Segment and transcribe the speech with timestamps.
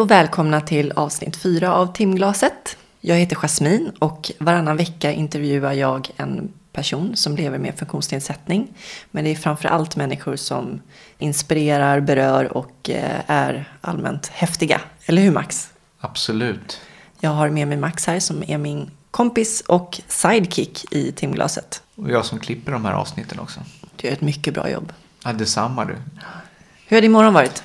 [0.00, 2.76] Och välkomna till avsnitt 4 av Timglaset.
[3.00, 8.68] Jag heter Jasmin och varannan vecka intervjuar jag en person som lever med funktionsnedsättning.
[9.10, 10.80] Men det är framför allt människor som
[11.18, 14.80] inspirerar, berör och eh, är allmänt häftiga.
[15.06, 15.68] Eller hur Max?
[15.98, 16.80] Absolut.
[17.20, 21.82] Jag har med mig Max här som är min kompis och sidekick i timglaset.
[21.94, 23.60] Och jag som klipper de här avsnitten också.
[23.96, 24.92] Du gör ett mycket bra jobb.
[25.24, 25.96] Ja, detsamma du.
[26.86, 27.62] Hur har din morgon varit?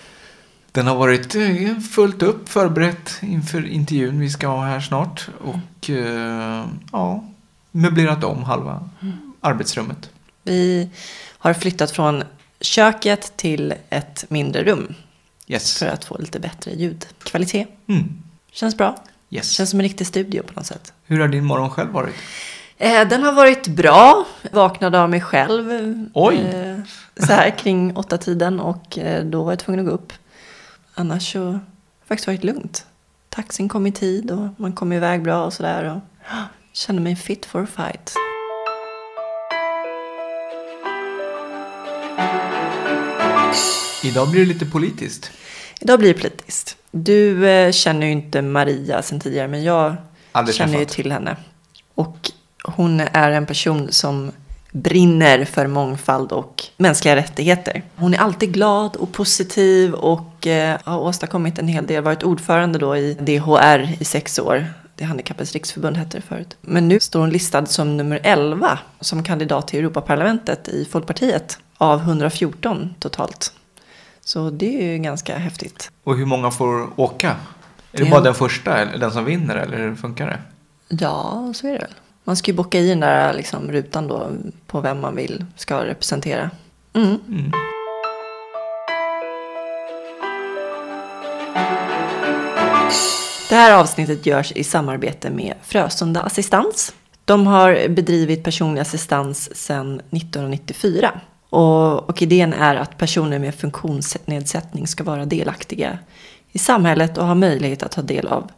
[0.75, 5.27] Den har varit eh, fullt upp förberett inför intervjun vi ska ha här snart.
[5.43, 7.23] Och eh, ja,
[7.71, 8.89] möblerat om halva
[9.41, 10.09] arbetsrummet.
[10.43, 10.89] Vi
[11.37, 12.23] har flyttat från
[12.61, 14.93] köket till ett mindre rum
[15.47, 15.77] Yes.
[15.79, 17.67] för att få lite bättre ljudkvalitet.
[17.87, 18.03] Mm.
[18.51, 18.95] Känns bra.
[19.29, 19.51] Yes.
[19.51, 20.93] Känns som en riktig studio på något sätt.
[21.05, 22.15] Hur har din morgon själv varit?
[22.77, 24.25] Eh, Den har varit bra.
[24.51, 25.69] Vaknade av mig själv.
[26.13, 26.35] Oj.
[26.35, 26.77] eh,
[27.25, 30.13] Så här kring åtta tiden och eh, då var jag tvungen att gå upp.
[30.97, 31.59] Annars så har det
[32.07, 32.85] faktiskt varit lugnt.
[33.29, 35.83] Taxin kom i tid och man kom iväg bra och sådär.
[35.95, 35.99] Och
[36.73, 38.13] kände mig fit for a fight.
[44.03, 45.31] Idag blir det lite politiskt.
[45.81, 46.77] Idag blir det politiskt.
[46.91, 49.95] Du eh, känner ju inte Maria sen tidigare men jag
[50.31, 50.95] Aldrig känner ju träffat.
[50.95, 51.37] till henne.
[51.95, 52.31] Och
[52.63, 54.31] hon är en person som
[54.75, 57.81] brinner för mångfald och mänskliga rättigheter.
[57.95, 62.03] Hon är alltid glad och positiv och eh, har åstadkommit en hel del.
[62.03, 64.65] Varit ordförande då i DHR i sex år.
[64.95, 66.57] Det Handikappets riksförbund hette det förut.
[66.61, 71.99] Men nu står hon listad som nummer 11 som kandidat till Europaparlamentet i Folkpartiet av
[71.99, 73.53] 114 totalt.
[74.21, 75.91] Så det är ju ganska häftigt.
[76.03, 77.29] Och hur många får åka?
[77.29, 80.39] Är det Det- bara den första, eller den som vinner, eller hur funkar det?
[81.03, 81.91] Ja, så är det väl.
[82.27, 84.27] Man ska ju bocka i den där liksom, rutan då
[84.67, 86.51] på vem man vill ska representera.
[86.93, 87.19] Mm.
[87.27, 87.51] Mm.
[93.49, 96.93] Det här avsnittet görs i samarbete med Frösunda Assistans.
[97.25, 101.21] De har bedrivit personlig assistans sedan 1994.
[101.49, 105.99] Och, och idén är att personer med funktionsnedsättning ska vara delaktiga
[106.51, 108.51] i samhället och ha möjlighet att ta del av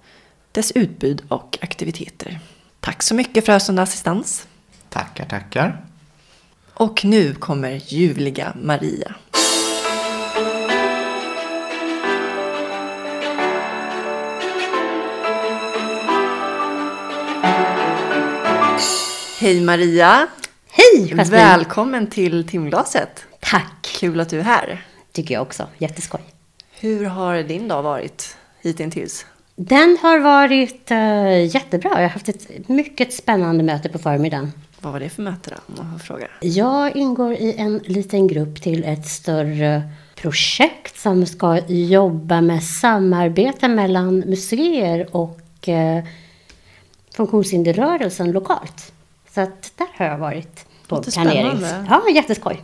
[0.51, 2.39] dess utbud och aktiviteter.
[2.87, 4.47] Tack så mycket Frösunda Assistans.
[4.89, 5.85] Tackar, tackar.
[6.73, 9.15] Och nu kommer ljuvliga Maria.
[19.39, 20.27] Hej Maria!
[20.67, 21.29] Hej Jasmin!
[21.29, 23.25] Välkommen till timglaset.
[23.39, 23.97] Tack!
[23.99, 24.85] Kul att du är här.
[25.11, 25.67] Tycker jag också.
[25.77, 26.21] Jätteskoj.
[26.79, 29.25] Hur har din dag varit hittills?
[29.59, 31.90] Den har varit uh, jättebra.
[31.94, 34.51] Jag har haft ett mycket spännande möte på förmiddagen.
[34.81, 36.28] Vad var det för möte då, om man får fråga?
[36.41, 39.81] Jag ingår i en liten grupp till ett större
[40.16, 46.06] projekt som ska jobba med samarbete mellan museer och uh,
[47.16, 48.94] funktionshinderrörelsen lokalt.
[49.34, 51.85] Så att där har jag varit på spännande.
[51.89, 52.63] Ja, jätteskoj.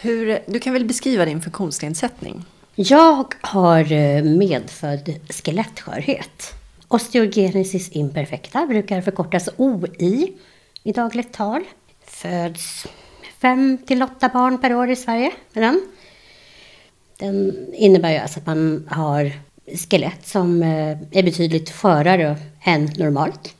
[0.00, 2.44] Hur, du kan väl beskriva din funktionsnedsättning?
[2.82, 6.54] Jag har eh, medfödd skelettskörhet.
[6.88, 10.32] Osteogenesis imperfecta brukar förkortas OI
[10.82, 11.60] i dagligt tal.
[12.04, 12.86] Föds
[13.38, 15.82] 5 till 8 barn per år i Sverige med den.
[17.18, 19.32] Den innebär ju alltså att man har
[19.90, 23.54] skelett som eh, är betydligt skörare än normalt.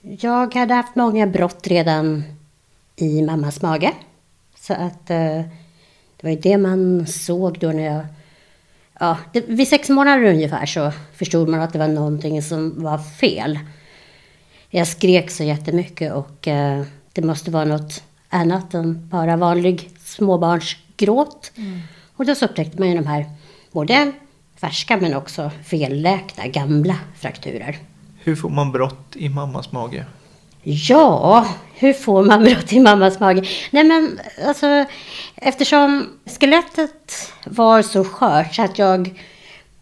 [0.00, 2.22] Jag hade haft många brott redan
[2.96, 3.92] i mammas mage.
[4.58, 5.42] Så att eh,
[6.16, 8.06] det var ju det man såg då när jag
[9.00, 12.98] Ja, det, vid sex månader ungefär så förstod man att det var någonting som var
[12.98, 13.58] fel.
[14.70, 21.52] Jag skrek så jättemycket och eh, det måste vara något annat än bara vanlig småbarnsgråt.
[22.16, 23.24] Och då så upptäckte man ju de här
[23.72, 24.12] både
[24.60, 27.78] färska men också felläkta gamla frakturer.
[28.18, 30.04] Hur får man brott i mammas mage?
[30.68, 33.42] Ja, hur får man brott i mammas mage?
[33.70, 34.84] Nej men alltså,
[35.34, 36.06] eftersom
[36.40, 39.22] skelettet var så skört så att jag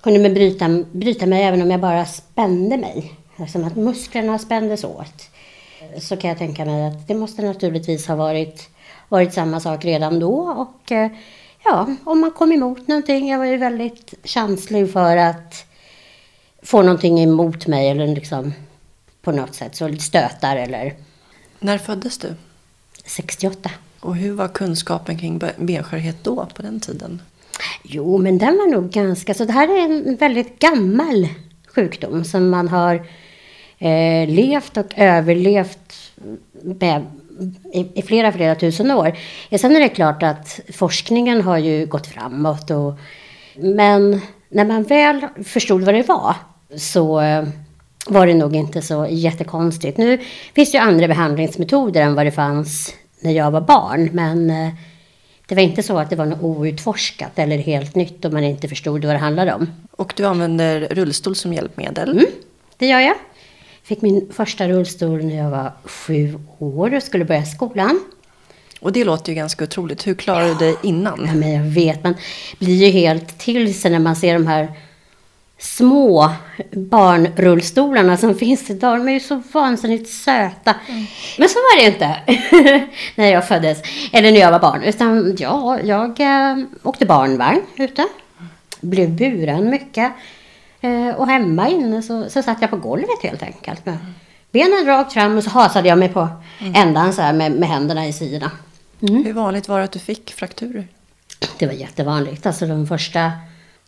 [0.02, 3.12] kunde bryta, bryta mig även om jag bara spände mig.
[3.36, 5.30] eftersom att musklerna spändes åt.
[6.00, 8.68] Så kan jag tänka mig att det måste naturligtvis ha varit,
[9.08, 10.36] varit samma sak redan då.
[10.36, 11.10] Och eh,
[11.64, 13.28] ja, om man kom emot någonting.
[13.28, 15.66] Jag var ju väldigt känslig för att
[16.62, 18.52] få någonting emot mig eller liksom
[19.24, 19.76] på något sätt.
[19.76, 20.94] Så stötar eller
[21.58, 22.34] När föddes du?
[23.04, 23.70] 68.
[24.00, 27.22] Och hur var kunskapen kring be- benskörhet då, på den tiden?
[27.82, 29.34] Jo, men den var nog ganska...
[29.34, 31.28] Så det här är en väldigt gammal
[31.66, 32.94] sjukdom som man har
[33.78, 36.10] eh, levt och överlevt
[36.62, 37.06] med
[37.72, 39.16] i, i flera, flera tusen år.
[39.58, 42.70] Sen är det klart att forskningen har ju gått framåt.
[42.70, 42.94] Och,
[43.56, 46.34] men när man väl förstod vad det var
[46.76, 47.44] så eh,
[48.06, 49.98] var det nog inte så jättekonstigt.
[49.98, 50.18] Nu
[50.54, 54.10] finns det ju andra behandlingsmetoder än vad det fanns när jag var barn.
[54.12, 54.72] Men eh,
[55.46, 58.68] det var inte så att det var något outforskat eller helt nytt och man inte
[58.68, 59.70] förstod vad det handlade om.
[59.90, 62.12] Och du använder rullstol som hjälpmedel.
[62.12, 62.26] Mm,
[62.76, 63.14] det gör jag.
[63.82, 68.00] Fick min första rullstol när jag var sju år och skulle börja skolan.
[68.80, 70.06] Och det låter ju ganska otroligt.
[70.06, 71.24] Hur klarade du dig innan?
[71.26, 72.14] Ja, men jag vet, man
[72.58, 74.72] blir ju helt till sig när man ser de här
[75.58, 76.30] små
[76.72, 78.98] barnrullstolarna som finns idag.
[78.98, 80.74] De är ju så vansinnigt söta.
[80.88, 81.06] Mm.
[81.38, 82.16] Men så var det inte
[83.14, 84.82] när jag föddes, eller när jag var barn.
[84.82, 88.06] Utan ja, jag äh, åkte barnvagn ute.
[88.80, 90.12] Blev buren mycket.
[90.80, 93.86] Äh, och hemma inne så, så satt jag på golvet helt enkelt.
[93.86, 93.98] Med
[94.50, 96.28] benen rakt fram och så hasade jag mig på
[96.58, 96.74] mm.
[96.76, 98.50] ändan så här med, med händerna i sidorna.
[99.02, 99.24] Mm.
[99.24, 100.88] Hur vanligt var det att du fick frakturer?
[101.58, 102.46] Det var jättevanligt.
[102.46, 103.32] Alltså de första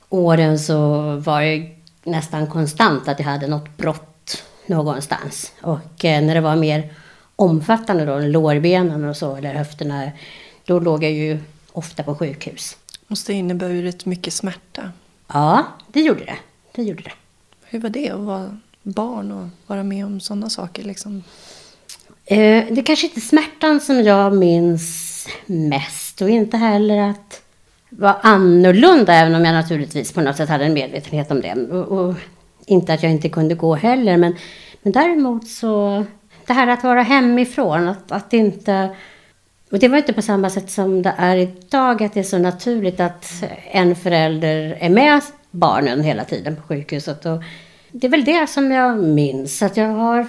[0.08, 5.53] åren så var det nästan konstant att jag hade något brott någonstans.
[5.62, 6.93] Och eh, när det var mer
[7.37, 10.11] omfattande då, lårbenen och så, eller höfterna,
[10.64, 11.38] då låg jag ju
[11.73, 12.76] ofta på sjukhus.
[13.06, 14.93] Måste det inneburit mycket smärta?
[15.29, 16.37] Ja, det gjorde det.
[16.73, 17.12] Det gjorde det.
[17.64, 20.85] Hur var det att vara barn och vara med om sådana saker?
[20.85, 21.23] Liksom?
[22.25, 27.43] Eh, det är kanske inte smärtan som jag minns mest och inte heller att
[27.98, 31.52] var annorlunda, även om jag naturligtvis på något sätt hade en medvetenhet om det.
[31.52, 32.14] Och, och
[32.66, 34.37] inte att jag inte kunde gå heller, men,
[34.82, 36.04] men däremot så...
[36.46, 38.88] Det här att vara hemifrån, att, att inte...
[39.70, 42.38] Och det var inte på samma sätt som det är idag, att det är så
[42.38, 43.32] naturligt att
[43.70, 45.20] en förälder är med
[45.50, 47.26] barnen hela tiden på sjukhuset.
[47.26, 47.43] Och
[47.93, 50.26] det är väl det som jag minns, att jag har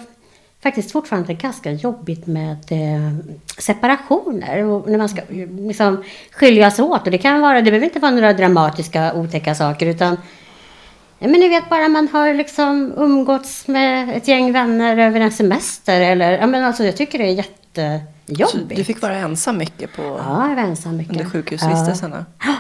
[0.64, 4.64] faktiskt fortfarande ganska jobbigt med eh, separationer.
[4.64, 5.22] Och när man ska
[5.60, 7.06] liksom, skiljas åt.
[7.06, 9.86] Och det kan vara, det behöver inte vara några dramatiska otäcka saker.
[9.86, 10.18] Utan
[11.20, 16.02] men ni vet bara man har liksom umgåtts med ett gäng vänner över en semester.
[16.02, 18.52] Eller, ja, men alltså, jag tycker det är jättejobbigt.
[18.52, 21.12] Så du fick vara ensam mycket på ja, jag var ensam mycket.
[21.12, 22.26] under sjukhusvistelserna?
[22.40, 22.56] Ja.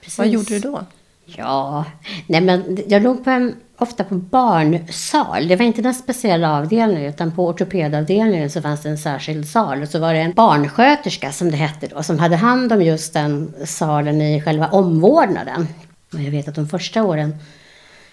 [0.00, 0.18] Precis.
[0.18, 0.84] Vad gjorde du då?
[1.24, 1.84] Ja,
[2.26, 5.48] nej men jag låg på en, ofta på barnsal.
[5.48, 9.82] Det var inte den speciella avdelningen utan på ortopedavdelningen så fanns det en särskild sal.
[9.82, 13.12] Och så var det en barnsköterska som det hette då som hade hand om just
[13.12, 15.68] den salen i själva omvårdnaden.
[16.12, 17.36] Och jag vet att de första åren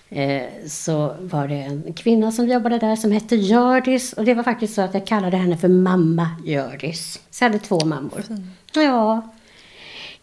[0.09, 4.13] eh, så var det en kvinna som jobbade där som hette Gördis.
[4.13, 7.19] Och det var faktiskt så att jag kallade henne för mamma Gördis.
[7.31, 8.23] Så jag hade två mammor.
[8.73, 9.29] Ja,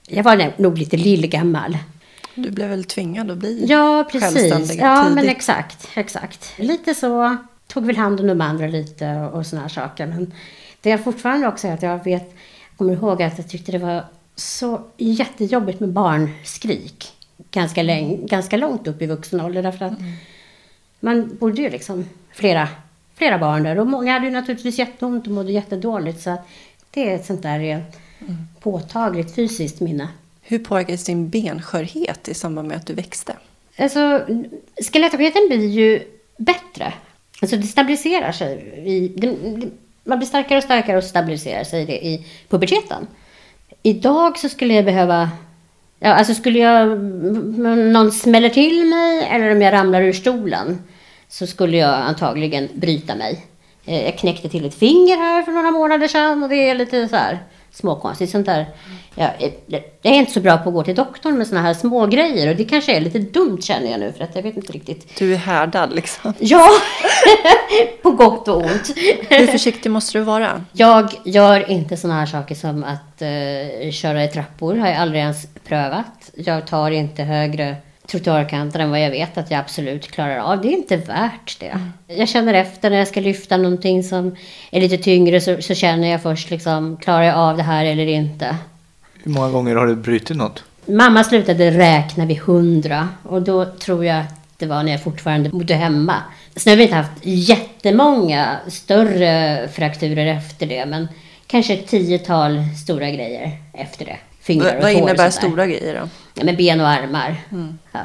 [0.09, 1.79] jag var nog lite lillgammal.
[2.37, 4.35] Du blev väl tvingad att bli ja, precis.
[4.35, 5.15] självständig Ja, tidigt.
[5.15, 6.53] men exakt, exakt.
[6.59, 7.37] Lite så.
[7.67, 10.07] Tog väl hand om de andra lite och sådana saker.
[10.07, 10.33] Men
[10.81, 12.35] det är fortfarande också att jag vet,
[12.77, 14.05] kommer ihåg att jag tyckte det var
[14.37, 17.13] så jättejobbigt med barnskrik.
[17.51, 20.13] Ganska, läng, ganska långt upp i vuxen ålder därför att mm.
[21.01, 22.69] man bodde ju liksom flera,
[23.15, 26.37] flera barn där och många hade ju naturligtvis jätteont och mådde jättedåligt så
[26.91, 27.85] det är ett sånt där mm.
[28.61, 30.09] påtagligt fysiskt minne.
[30.49, 33.37] Hur påverkades din benskörhet i samband med att du växte?
[33.79, 34.27] Alltså,
[34.93, 36.03] skelettskörheten blir ju
[36.37, 36.93] bättre.
[37.43, 38.83] Alltså det stabiliserar sig.
[38.87, 39.69] I, det, det,
[40.05, 43.07] man blir starkare och starkare och stabiliserar sig i, i puberteten.
[43.83, 45.31] Idag så skulle jag behöva...
[45.99, 47.01] Ja, alltså skulle jag...
[47.93, 50.83] Någon smäller till mig eller om jag ramlar ur stolen
[51.29, 53.47] så skulle jag antagligen bryta mig.
[53.85, 57.09] Eh, jag knäckte till ett finger här för några månader sedan och det är lite
[57.09, 57.39] så här
[57.77, 58.33] småkonstigt.
[58.33, 58.67] Sånt där.
[59.15, 59.31] Jag,
[59.67, 62.51] jag är inte så bra på att gå till doktorn med såna här små grejer
[62.51, 65.19] och det kanske är lite dumt känner jag nu för att jag vet inte riktigt.
[65.19, 66.35] Du är härdad liksom.
[66.39, 66.69] Ja,
[68.03, 68.97] på gott och ont.
[69.29, 70.65] Hur försiktig måste du vara?
[70.73, 74.77] Jag gör inte såna här saker som att uh, köra i trappor.
[74.77, 76.31] har jag aldrig ens prövat.
[76.35, 77.77] Jag tar inte högre
[78.07, 80.61] trottoarkanter än vad jag vet att jag absolut klarar av.
[80.61, 81.67] Det är inte värt det.
[81.67, 81.93] Mm.
[82.07, 84.37] Jag känner efter när jag ska lyfta någonting som
[84.71, 88.07] är lite tyngre så, så, känner jag först liksom, klarar jag av det här eller
[88.07, 88.57] inte?
[89.23, 90.65] Hur många gånger har du brutit något?
[90.87, 95.49] Mamma slutade räkna vid hundra och då tror jag att det var när jag fortfarande
[95.49, 96.15] bodde hemma.
[96.57, 101.09] Sen har vi inte haft jättemånga större frakturer efter det men
[101.47, 106.09] kanske ett tiotal stora grejer efter det fingrar och Vad innebär stora grejer då?
[106.35, 107.37] Ja, med ben och armar.
[107.51, 107.79] Mm.
[107.93, 108.01] Ja.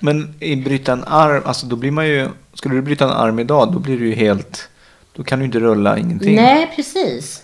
[0.00, 3.38] Men i bryta en arm, alltså då blir man ju, skulle du bryta en arm
[3.38, 4.68] idag då blir du ju helt,
[5.12, 6.36] då kan du inte rulla ingenting.
[6.36, 7.42] Nej, precis.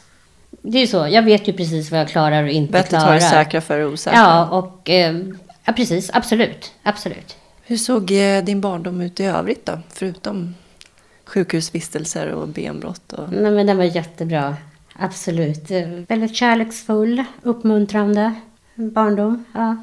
[0.50, 3.14] Det är ju så, jag vet ju precis vad jag klarar och inte Bättre klarar.
[3.14, 4.18] Bättre ta det säkra för det osäkra.
[4.18, 5.16] Ja, och eh,
[5.64, 7.37] ja, precis, absolut, absolut.
[7.62, 9.78] Hur såg eh, din barndom ut i övrigt då?
[9.88, 10.54] Förutom
[11.25, 13.12] sjukhusvistelser och benbrott?
[13.12, 13.32] Och...
[13.32, 14.56] Nej, men den var jättebra.
[14.98, 15.70] Absolut.
[16.08, 18.34] Väldigt kärleksfull, uppmuntrande
[18.74, 19.44] barndom.
[19.54, 19.76] Ja.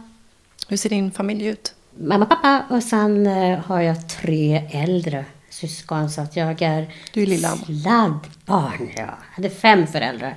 [0.67, 1.72] Hur ser din familj ut?
[1.98, 7.22] mamma, pappa och sen eh, har jag tre äldre syskon så att jag är Du
[7.22, 7.50] är lilla.
[7.50, 8.29] sladdbarn.
[8.45, 8.72] Ja.
[8.95, 10.36] Jag hade fem föräldrar.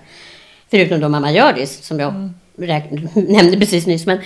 [0.71, 4.07] Förutom då mamma Hjördis som jag räk- nämnde precis nyss.
[4.07, 4.19] Men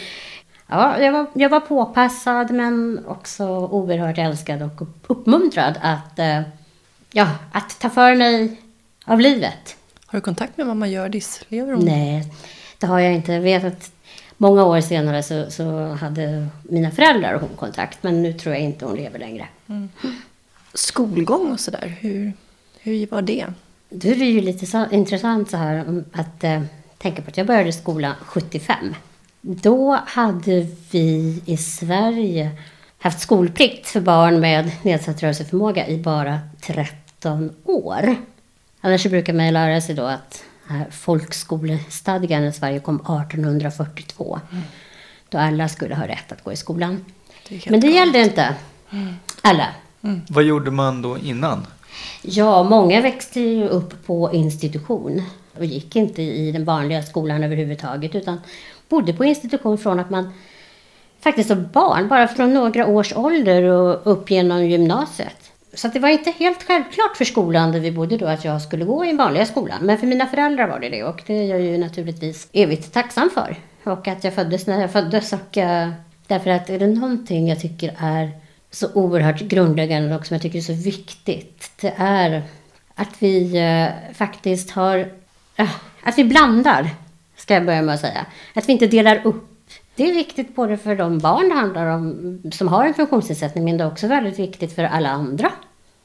[0.66, 6.40] ja, jag, var, jag var påpassad men också oerhört älskad och upp- uppmuntrad att, eh,
[7.12, 8.61] ja, att ta för mig
[9.04, 9.76] av livet.
[10.12, 11.40] Har du kontakt med mamma Hjördis?
[11.49, 11.85] Lever hon?
[11.85, 12.33] Nej,
[12.78, 13.33] det har jag inte.
[13.33, 13.92] Jag vet att
[14.37, 18.02] många år senare så, så hade mina föräldrar och hon kontakt.
[18.02, 19.49] Men nu tror jag inte hon lever längre.
[20.75, 22.33] Skolgång och sådär, hur,
[22.81, 23.47] hur var det?
[23.90, 26.62] Då är det ju lite så, intressant så här att eh,
[26.99, 28.95] tänka på att jag började skolan 75.
[29.40, 32.50] Då hade vi i Sverige
[32.99, 38.16] haft skolplikt för barn med nedsatt rörelseförmåga i bara 13 år.
[38.85, 44.41] Annars så brukar man ju lära sig då att här folkskolestadgan i Sverige kom 1842.
[45.29, 47.05] Då alla skulle ha rätt att gå i skolan.
[47.49, 47.95] Det Men det galet.
[47.97, 48.55] gällde inte
[49.43, 49.67] alla.
[50.29, 51.67] Vad gjorde man då innan?
[52.23, 55.23] Ja, många växte ju upp på institution
[55.59, 58.41] och gick inte i den vanliga skolan överhuvudtaget utan
[58.89, 60.33] bodde på institution från att man
[61.21, 65.42] faktiskt som barn, bara från några års ålder och upp genom gymnasiet.
[65.75, 68.62] Så att det var inte helt självklart för skolan där vi bodde då att jag
[68.62, 69.87] skulle gå i den vanliga skolan.
[69.87, 73.31] Men för mina föräldrar var det det och det är jag ju naturligtvis evigt tacksam
[73.31, 73.57] för.
[73.85, 75.91] Och att jag föddes när jag föddes och uh,
[76.26, 78.31] därför att är det någonting jag tycker är
[78.71, 81.71] så oerhört grundläggande och som jag tycker är så viktigt.
[81.81, 82.43] Det är
[82.95, 84.99] att vi uh, faktiskt har,
[85.61, 85.71] Uh,
[86.02, 86.91] att vi blandar,
[87.37, 88.26] ska jag börja med att säga.
[88.55, 89.51] Att vi inte delar upp.
[89.95, 93.77] Det är viktigt både för de barn det handlar om som har en funktionsnedsättning, men
[93.77, 95.53] det är också väldigt viktigt för alla andra.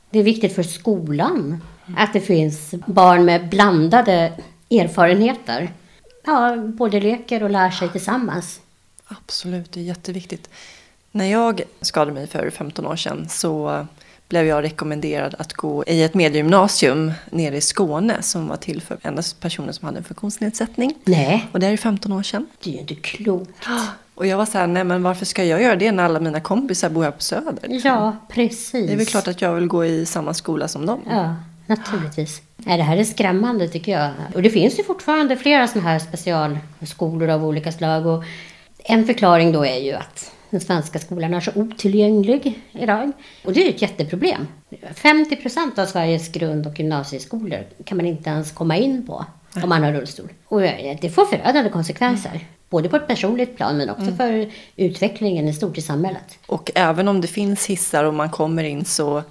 [0.09, 1.63] Det är viktigt för skolan
[1.97, 4.33] att det finns barn med blandade
[4.71, 5.71] erfarenheter.
[6.25, 8.61] Ja, både leker och lär sig tillsammans.
[9.05, 10.49] Absolut, det är jätteviktigt.
[11.11, 13.85] När jag skadade mig för 15 år sedan så
[14.29, 18.97] blev jag rekommenderad att gå i ett mediegymnasium nere i Skåne som var till för
[19.01, 20.93] endast personer som hade en funktionsnedsättning.
[21.03, 22.45] Nej, Och det är 15 år sedan.
[22.63, 23.51] det är ju inte klokt.
[24.15, 26.39] Och jag var så här, nej men varför ska jag göra det när alla mina
[26.39, 27.81] kompisar bor här på Söder?
[27.85, 28.71] Ja, precis.
[28.71, 30.99] Det är väl klart att jag vill gå i samma skola som dem.
[31.09, 31.35] Ja,
[31.67, 32.41] naturligtvis.
[32.57, 34.09] Nej, det här är skrämmande tycker jag.
[34.35, 38.05] Och det finns ju fortfarande flera sådana här specialskolor av olika slag.
[38.05, 38.23] Och
[38.77, 43.11] en förklaring då är ju att den svenska skolan är så otillgänglig idag.
[43.45, 44.47] Och det är ju ett jätteproblem.
[44.95, 49.25] 50 procent av Sveriges grund och gymnasieskolor kan man inte ens komma in på
[49.63, 50.29] om man har rullstol.
[50.45, 50.61] Och
[51.01, 52.45] det får förödande konsekvenser.
[52.69, 56.39] Både på ett personligt plan men också för utvecklingen i stort i samhället.
[56.45, 59.23] Och även om det finns hissar och man kommer in så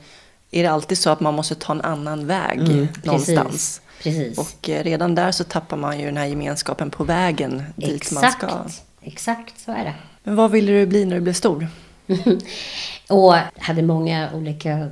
[0.50, 3.80] är det alltid så att man måste ta en annan väg någonstans.
[4.02, 4.38] Precis.
[4.38, 8.32] Och eh, redan där så tappar man ju den här gemenskapen på vägen dit man
[8.32, 8.46] ska.
[8.46, 8.82] Exakt.
[9.02, 9.94] Exakt så är det.
[10.26, 11.68] Men vad ville du bli när du blev stor?
[13.08, 14.88] och hade många olika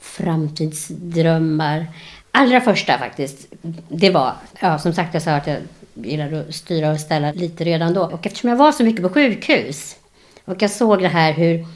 [0.00, 1.86] framtidsdrömmar.
[2.30, 3.46] Allra första faktiskt,
[3.88, 5.58] det var, ja som sagt jag sa att jag
[5.94, 8.02] gillade att styra och ställa lite redan då.
[8.02, 9.96] Och eftersom jag var så mycket på sjukhus
[10.44, 11.66] och jag såg det här hur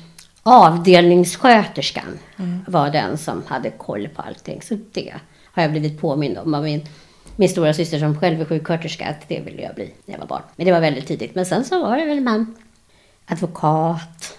[0.42, 2.18] avdelningssköterskan
[2.66, 4.62] var den som hade koll på allting.
[4.62, 6.87] Så det har jag blivit påmind om av min,
[7.37, 10.26] min stora syster som själv är sjuksköterska att det ville jag bli när jag var
[10.26, 10.42] barn.
[10.56, 11.35] Men det var väldigt tidigt.
[11.35, 12.54] Men sen så var det väl man
[13.26, 14.38] advokat,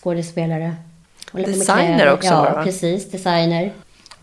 [0.00, 0.76] skådespelare.
[1.32, 2.12] Designer kläder.
[2.12, 2.64] också Ja, va?
[2.64, 3.10] precis.
[3.10, 3.72] Designer.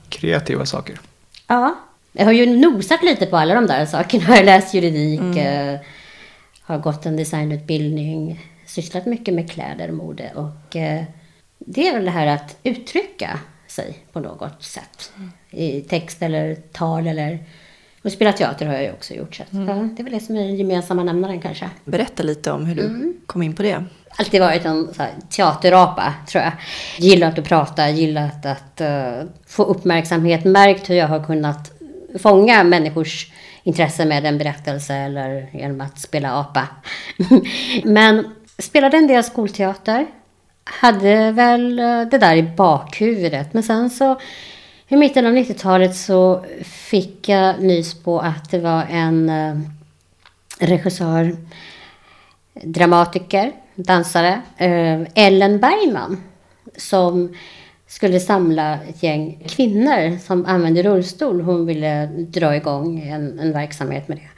[0.10, 1.00] Kreativa saker.
[1.48, 1.76] Ja,
[2.12, 4.24] jag har ju nosat lite på alla de där sakerna.
[4.30, 5.74] Jag har läst juridik, Mm.
[5.76, 5.80] eh,
[6.62, 10.32] har gått en designutbildning, sysslat mycket med kläder och mode.
[10.36, 11.04] Och eh,
[11.60, 15.12] det är väl det här att uttrycka sig på något sätt.
[15.18, 15.32] Mm.
[15.50, 17.40] I text eller tal eller...
[18.04, 19.36] Och spela teater har jag ju också gjort.
[19.36, 19.68] Så Mm.
[19.68, 21.70] ja, det är väl det som är den gemensamma nämnaren kanske.
[21.86, 23.14] Berätta lite om hur du Mm.
[23.26, 23.84] kom in på det.
[24.20, 26.54] alltid varit en så här, teaterapa, tror jag.
[26.98, 29.12] Gillat att prata, gillat att eh,
[29.48, 31.72] få uppmärksamhet, märkt hur jag har kunnat
[32.20, 33.32] fånga människors
[33.64, 36.68] intresse med en berättelse eller genom att spela apa.
[37.84, 38.26] Men
[38.60, 40.06] spelade en del skolteater,
[40.64, 43.54] hade väl eh, det där i bakhuvudet.
[43.54, 44.20] Men sen så
[44.90, 49.58] i mitten av 90-talet så fick jag nys på att det var en eh,
[50.60, 51.38] regissör
[52.54, 56.24] dramatiker, dansare, eh, Ellen Bergman,
[56.78, 57.36] som
[57.88, 61.42] skulle samla ett gäng kvinnor som använde rullstol.
[61.42, 64.37] Hon ville dra igång en, en verksamhet med det.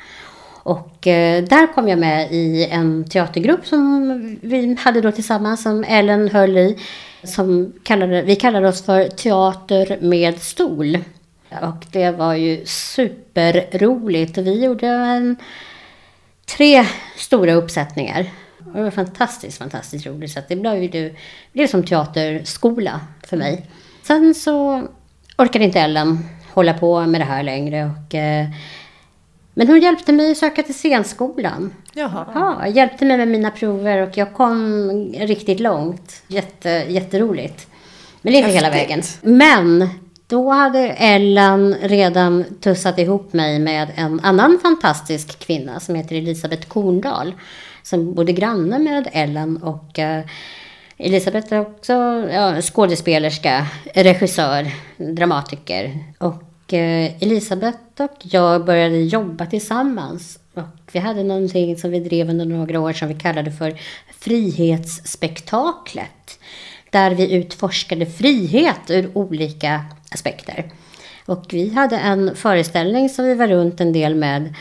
[0.69, 5.83] Och eh, där kom jag med i en teatergrupp som vi hade då tillsammans, som
[5.83, 6.77] Ellen höll i.
[7.23, 10.97] Som kallade, vi kallade oss för Teater med stol.
[11.49, 14.37] Och det var ju superroligt.
[14.37, 15.35] Vi gjorde en,
[16.57, 16.85] tre
[17.15, 18.25] stora uppsättningar
[18.57, 20.31] Och det var fantastiskt, fantastiskt roligt.
[20.31, 21.15] Så det blev ju det
[21.53, 23.65] blev som teaterskola för mig.
[24.03, 24.87] Sen så
[25.37, 26.19] orkade inte Ellen
[26.53, 27.85] hålla på med det här längre.
[27.85, 28.47] Och, eh,
[29.53, 31.73] men hon hjälpte mig att söka till scenskolan.
[31.93, 32.25] Jaha.
[32.33, 36.23] Ja, hjälpte mig med mina prover och jag kom riktigt långt.
[36.27, 37.67] Jätte, jätteroligt.
[38.21, 38.89] Men inte hela Häftigt.
[38.89, 39.37] vägen.
[39.37, 39.89] Men
[40.27, 46.67] då hade Ellen redan tussat ihop mig med en annan fantastisk kvinna som heter Elisabeth
[46.67, 47.33] Korndal.
[47.83, 50.25] Som bodde granne med Ellen och eh,
[50.97, 51.93] Elisabeth är också
[52.31, 56.03] ja, skådespelerska, regissör, dramatiker.
[56.17, 60.39] Och Eh, Elisabeth och jag började jobba tillsammans.
[60.53, 63.79] Och vi hade någonting som vi drev under några år som vi kallade för
[64.19, 66.39] Frihetsspektaklet.
[66.89, 70.71] Där vi utforskade frihet ur olika aspekter.
[71.25, 74.55] Och vi hade en föreställning som vi var runt en del med.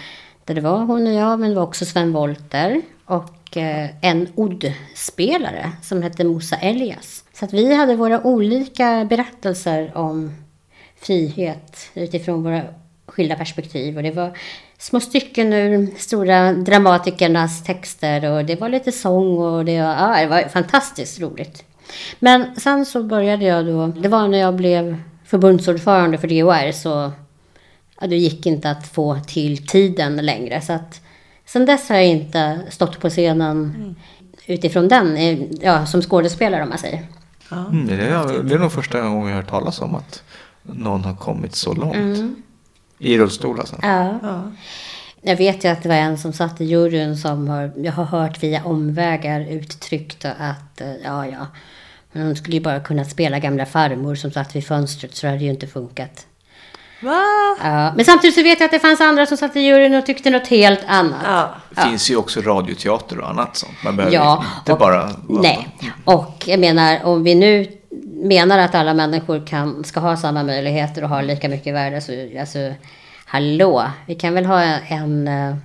[0.45, 2.83] Där det var hon och jag, men det var också Sven Wollter.
[3.05, 7.25] Och eh, en oddspelare som hette Mosa Elias.
[7.33, 10.33] Så att vi hade våra olika berättelser om
[11.01, 12.63] frihet utifrån våra
[13.07, 13.97] skilda perspektiv.
[13.97, 14.39] Och det var
[14.79, 20.21] små stycken ur stora dramatikernas texter och det var lite sång och det var, ja,
[20.21, 21.65] det var fantastiskt roligt.
[22.19, 27.13] Men sen så började jag då, det var när jag blev förbundsordförande för DHR så
[28.01, 30.61] ja, det gick inte att få till tiden längre.
[30.61, 31.01] Så att
[31.47, 33.97] sen dess har jag inte stått på scenen
[34.47, 35.17] utifrån den,
[35.61, 37.07] ja, som skådespelare om man säger.
[37.51, 40.23] Mm, det, är, det är nog första gången jag har hört talas om att
[40.73, 42.37] någon har kommit så långt.
[42.99, 43.77] I rullstol alltså.
[43.83, 44.19] Ja.
[44.23, 44.43] Ja.
[45.23, 48.05] Jag vet ju att det var en som satt i juryn som har, jag har
[48.05, 51.47] hört via omvägar uttryckt att eh, ja, ja,
[52.13, 55.31] men hon skulle ju bara kunna spela gamla farmor som satt vid fönstret så det
[55.33, 56.27] hade ju inte funkat.
[57.03, 57.21] Va?
[57.63, 60.07] Ja, men samtidigt så vet jag att det fanns andra som satt i juryn och
[60.07, 61.21] tyckte något helt annat.
[61.25, 61.55] Ja.
[61.71, 63.73] Det finns ju också radioteater och annat sånt.
[63.85, 65.11] Man behöver Ja, inte och- bara...
[65.29, 65.69] Nej,
[66.05, 67.67] och jag menar om vi nu
[68.23, 72.13] menar att alla människor kan, ska ha samma möjligheter och ha lika mycket värde så
[72.41, 72.75] alltså,
[73.25, 75.57] hallå, vi kan väl ha en, eh,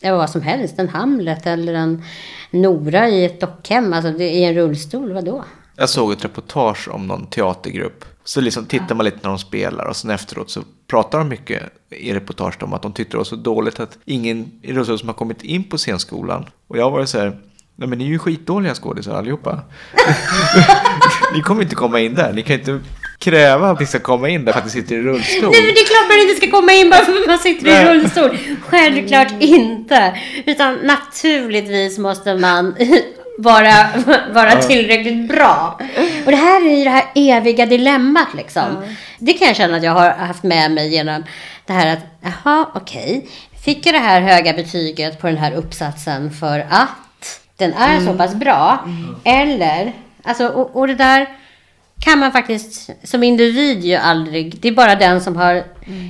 [0.00, 2.04] ja vad som helst, en Hamlet eller en
[2.50, 5.44] Nora i ett dockhem, alltså i en rullstol, vadå?
[5.76, 8.04] Jag såg ett reportage om någon teatergrupp.
[8.24, 11.62] Så liksom tittar man lite när de spelar och sen efteråt så pratar de mycket
[11.90, 15.08] i reportaget om att de tyckte det var så dåligt att ingen i rullstol som
[15.08, 16.46] har kommit in på scenskolan.
[16.66, 17.38] Och jag var ju så här,
[17.76, 19.60] nej men ni är ju skitdåliga skådisar allihopa.
[21.34, 22.80] ni kommer inte komma in där, ni kan inte
[23.18, 25.50] kräva att ni ska komma in där för att ni sitter i rullstol.
[25.50, 27.66] Nej men det är klart man inte ska komma in bara för att man sitter
[27.66, 27.84] i Nej.
[27.84, 28.38] rullstol.
[28.68, 30.18] Självklart inte.
[30.46, 32.76] Utan naturligtvis måste man
[33.38, 33.86] vara,
[34.32, 35.78] vara tillräckligt bra.
[36.24, 38.82] Och det här är ju det här eviga dilemmat liksom.
[39.18, 41.24] Det kan jag känna att jag har haft med mig genom
[41.66, 43.28] det här att, jaha okej,
[43.64, 46.88] fick jag det här höga betyget på den här uppsatsen för att
[47.62, 48.78] den är så pass bra?
[49.24, 51.26] Eller, alltså och, och det där
[52.04, 55.64] kan man faktiskt som individ ju aldrig, det är bara den som har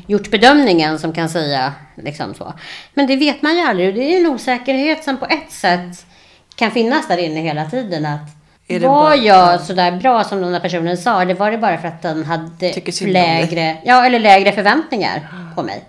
[0.07, 2.53] gjort bedömningen som kan säga liksom så.
[2.95, 6.07] Men det vet man ju aldrig det är en osäkerhet som på ett sätt
[6.57, 8.07] kan finnas där inne hela tiden.
[8.07, 8.21] Att
[8.69, 11.59] Är det var bara- jag sådär bra som den här personen sa, eller var det
[11.59, 15.85] bara för att den hade lägre, ja, eller lägre förväntningar på mig?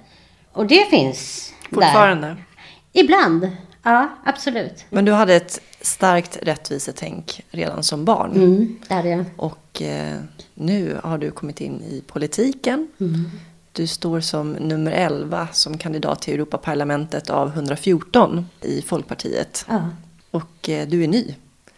[0.54, 1.76] Och det finns där.
[1.82, 2.36] Fortfarande.
[2.94, 3.52] Ibland,
[3.84, 4.86] ja absolut.
[4.90, 8.32] Men du hade ett starkt rättvisetänk redan som barn.
[8.32, 9.26] Mm, det hade jag.
[9.38, 10.20] Och eh,
[10.54, 12.88] nu har du kommit in i politiken.
[13.72, 19.66] Du står som nummer 11 som kandidat till Europaparlamentet av 114 i Folkpartiet.
[19.70, 19.90] Ja.
[20.32, 21.36] Och eh, du är ny.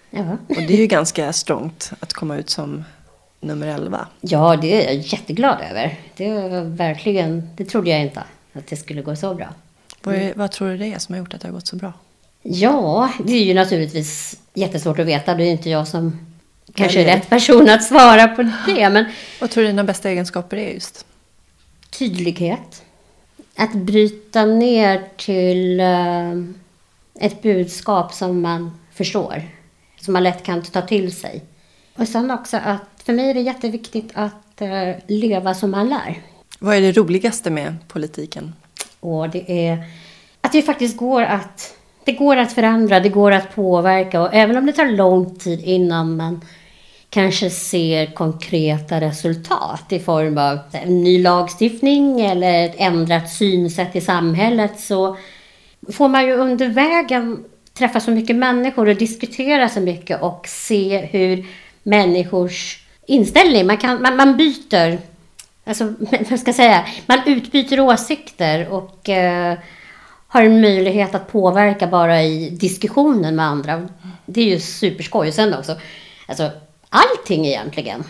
[0.09, 0.37] Ja.
[0.47, 2.83] Och det är ju ganska strångt att komma ut som
[3.39, 4.07] nummer 11.
[4.21, 5.99] Ja, det är jag jätteglad över.
[6.17, 9.47] Det var verkligen, det trodde jag inte att det skulle gå så bra.
[10.05, 11.75] Vad, är, vad tror du det är som har gjort att det har gått så
[11.75, 11.93] bra?
[12.41, 15.33] Ja, det är ju naturligtvis jättesvårt att veta.
[15.35, 16.19] Det är ju inte jag som
[16.73, 18.89] kanske är rätt person att svara på det.
[18.89, 19.05] Men
[19.41, 21.05] Vad tror du dina bästa egenskaper är just?
[21.89, 22.83] tydlighet.
[23.55, 26.31] Att bryta ner till eh,
[27.25, 29.43] ett budskap som man förstår.
[30.01, 31.43] Som man lätt kan ta till sig.
[31.95, 36.21] Och sen också att för mig är det jätteviktigt att eh, leva som man lär.
[36.59, 38.53] Vad är det roligaste med politiken?
[38.99, 39.83] Och det är
[40.41, 44.21] att det faktiskt går att, det går att förändra, det går att påverka.
[44.21, 46.41] Och även om det tar lång tid innan man
[47.09, 54.01] kanske ser konkreta resultat i form av en ny lagstiftning eller ett ändrat synsätt i
[54.01, 55.17] samhället så
[55.91, 60.97] får man ju under vägen träffa så mycket människor och diskutera så mycket och se
[60.97, 61.45] hur
[61.83, 64.97] människors inställning, man, kan, man, man byter
[65.65, 65.83] Alltså,
[66.29, 66.85] vad ska jag säga?
[67.05, 69.57] Man utbyter åsikter och eh,
[70.27, 73.87] har en möjlighet att påverka bara i diskussionen med andra.
[74.25, 75.27] Det är ju superskoj.
[75.27, 75.79] Och sen också,
[76.27, 76.51] alltså
[76.89, 78.03] allting egentligen.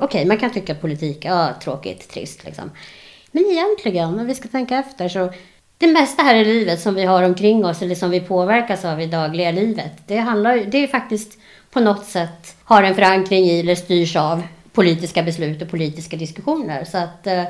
[0.00, 2.70] Okej, man kan tycka politik, ja tråkigt, trist liksom.
[3.32, 5.32] Men egentligen, när vi ska tänka efter så
[5.78, 9.00] det mesta här i livet som vi har omkring oss eller som vi påverkas av
[9.00, 9.92] i dagliga livet.
[10.06, 11.38] Det handlar det är faktiskt
[11.70, 14.42] på något sätt har en förankring i eller styrs av
[14.78, 16.84] politiska beslut och politiska diskussioner.
[16.84, 17.44] Så att eh,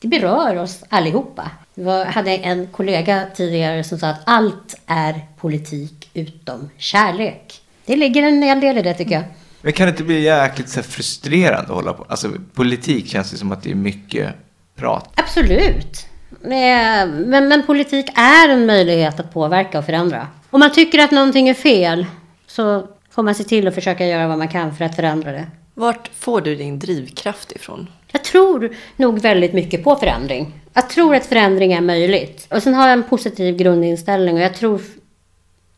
[0.00, 1.50] det berör oss allihopa.
[1.74, 7.60] Jag hade en kollega tidigare som sa att allt är politik utom kärlek.
[7.86, 9.24] Det ligger en hel del i det tycker jag.
[9.62, 12.06] Men kan det inte bli jäkligt så frustrerande att hålla på?
[12.08, 14.34] Alltså politik känns det som att det är mycket
[14.74, 15.10] prat.
[15.14, 16.06] Absolut.
[16.40, 20.28] Men, men politik är en möjlighet att påverka och förändra.
[20.50, 22.06] Om man tycker att någonting är fel
[22.46, 25.46] så får man se till att försöka göra vad man kan för att förändra det.
[25.78, 27.88] Vart får du din drivkraft ifrån?
[28.12, 30.52] Jag tror nog väldigt mycket på förändring.
[30.72, 32.46] Jag tror att förändring är möjligt.
[32.50, 34.80] Och sen har jag en positiv grundinställning och jag tror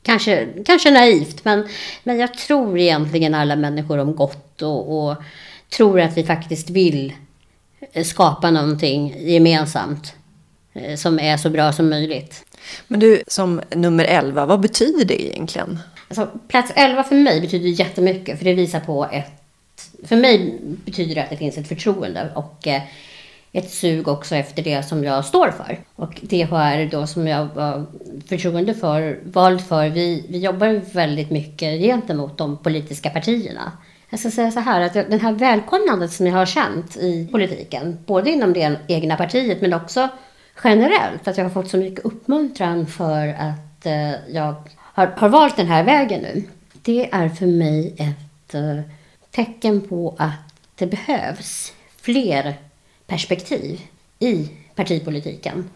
[0.02, 1.68] Kanske, kanske naivt, men,
[2.04, 5.16] men jag tror egentligen alla människor om gott och, och
[5.76, 7.12] tror att vi faktiskt vill
[8.04, 10.14] skapa någonting gemensamt
[10.72, 12.44] eh, som är så bra som möjligt.
[12.88, 15.78] Men du, som nummer 11, vad betyder det egentligen?
[16.08, 19.37] Alltså, plats 11 för mig betyder jättemycket, för det visar på ett...
[20.04, 22.82] För mig betyder det att det finns ett förtroende och eh,
[23.52, 25.78] ett sug också efter det som jag står för.
[25.96, 27.86] Och DHR då som jag var
[28.28, 33.72] förtroende för, vald för, vi, vi jobbar väldigt mycket gentemot de politiska partierna.
[34.10, 37.98] Jag ska säga så här att den här välkomnandet som jag har känt i politiken,
[38.06, 40.08] både inom det egna partiet men också
[40.64, 45.56] generellt, att jag har fått så mycket uppmuntran för att eh, jag har, har valt
[45.56, 46.42] den här vägen nu.
[46.72, 48.80] Det är för mig ett eh,
[49.38, 52.54] tecken på att det behövs fler
[53.06, 53.80] perspektiv
[54.18, 55.70] i partipolitiken.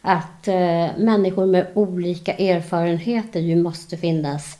[0.00, 4.58] Att eh, människor med olika erfarenheter ju måste finnas,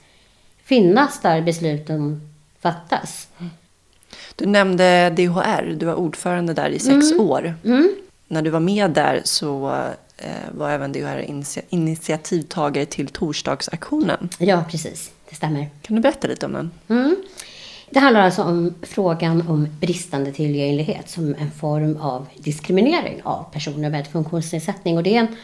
[0.62, 2.30] finnas där besluten
[2.61, 3.28] fattas.
[4.37, 7.26] Du nämnde DHR, du var ordförande där i sex mm.
[7.26, 7.54] år.
[7.64, 7.90] Mm.
[8.28, 9.68] När du var med där så
[10.16, 11.24] eh, var även DHR
[11.68, 14.28] initiativtagare till torsdagsaktionen.
[14.38, 15.11] Ja, precis.
[15.28, 15.68] Det stämmer.
[15.82, 16.70] Kan du berätta lite om den?
[16.88, 17.16] Mm.
[17.90, 23.90] Det handlar alltså om frågan om bristande tillgänglighet som en form av diskriminering av personer
[23.90, 24.96] med funktionsnedsättning.
[24.96, 25.37] Och det är en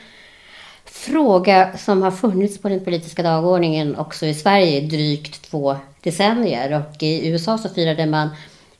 [0.84, 6.82] fråga som har funnits på den politiska dagordningen också i Sverige i drygt två decennier.
[6.82, 8.28] Och i USA så firade man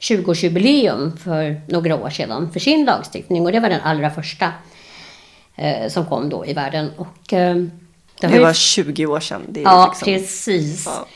[0.00, 3.46] 20-årsjubileum för några år sedan för sin lagstiftning.
[3.46, 4.53] Och det var den allra första
[5.57, 6.90] eh, som kom då i världen.
[6.96, 7.57] Och, eh,
[8.20, 9.42] det, det var 20 år sedan.
[9.64, 10.05] ja, liksom...
[10.05, 10.87] precis.
[10.87, 11.07] Ja.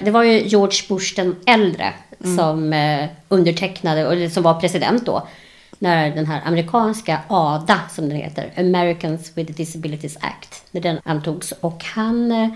[0.00, 1.92] Det var ju George Bush den äldre
[2.24, 2.36] mm.
[2.36, 5.28] som eh, undertecknade, och som var president då,
[5.78, 11.52] när den här amerikanska ADA, som den heter, Americans with Disabilities Act, när den antogs.
[11.60, 12.48] Och han, eh,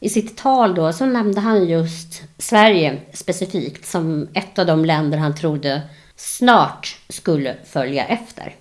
[0.00, 5.18] i sitt tal då, så nämnde han just Sverige specifikt som ett av de länder
[5.18, 5.82] han trodde
[6.16, 8.54] snart skulle följa efter.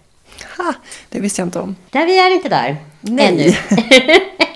[0.57, 0.73] Ha,
[1.09, 1.75] det visste jag inte om.
[1.89, 3.27] Där vi är inte där Nej.
[3.27, 3.53] ännu.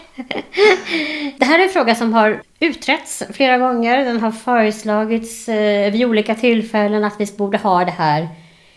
[1.38, 4.06] det här är en fråga som har utretts flera gånger.
[4.06, 8.27] Den har föreslagits eh, vid olika tillfällen att vi borde ha det här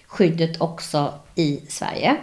[0.06, 2.16] skyddet också i Sverige.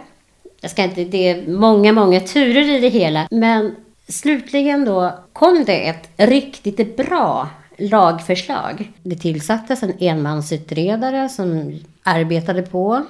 [0.60, 3.28] Jag ska inte, det är många, många turer i det hela.
[3.30, 3.76] Men
[4.08, 8.92] slutligen då kom det ett riktigt bra lagförslag.
[9.02, 13.04] Det tillsattes en enmansutredare som arbetade på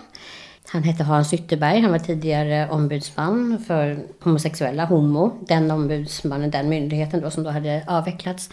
[0.71, 1.81] han hette Hans Ytterberg.
[1.81, 5.45] Han var tidigare ombudsman för homosexuella, HomO.
[5.49, 8.51] Den ombudsmannen, den myndigheten då som då hade avvecklats.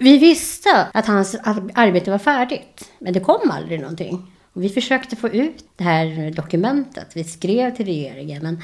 [0.00, 1.34] Vi visste att hans
[1.74, 4.32] arbete var färdigt, men det kom aldrig någonting.
[4.52, 7.06] Vi försökte få ut det här dokumentet.
[7.14, 8.62] Vi skrev till regeringen, men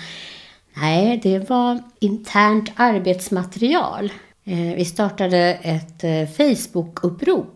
[0.74, 4.12] nej, det var internt arbetsmaterial.
[4.44, 7.46] Eh, vi startade ett eh, Facebook-upprop.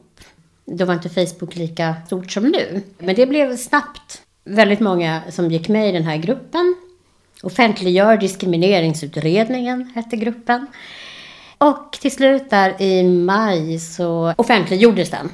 [0.65, 2.83] Då var inte Facebook lika stort som nu.
[2.99, 6.77] Men det blev snabbt väldigt många som gick med i den här gruppen.
[7.43, 10.67] Offentliggör diskrimineringsutredningen hette gruppen.
[11.59, 15.31] Och till slut där i maj så offentliggjordes den.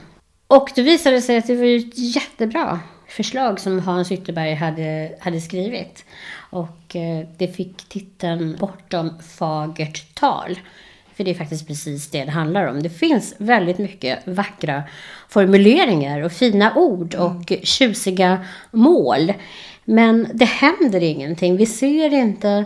[0.47, 5.41] Och det visade sig att det var ett jättebra förslag som Hans Ytterberg hade, hade
[5.41, 6.05] skrivit.
[6.51, 10.59] Och eh, det fick titeln Bortom fagert tal.
[11.21, 12.83] För det är faktiskt precis det det handlar om.
[12.83, 14.83] Det finns väldigt mycket vackra
[15.29, 17.27] formuleringar och fina ord mm.
[17.27, 19.33] och tjusiga mål.
[19.85, 21.57] Men det händer ingenting.
[21.57, 22.65] Vi ser inte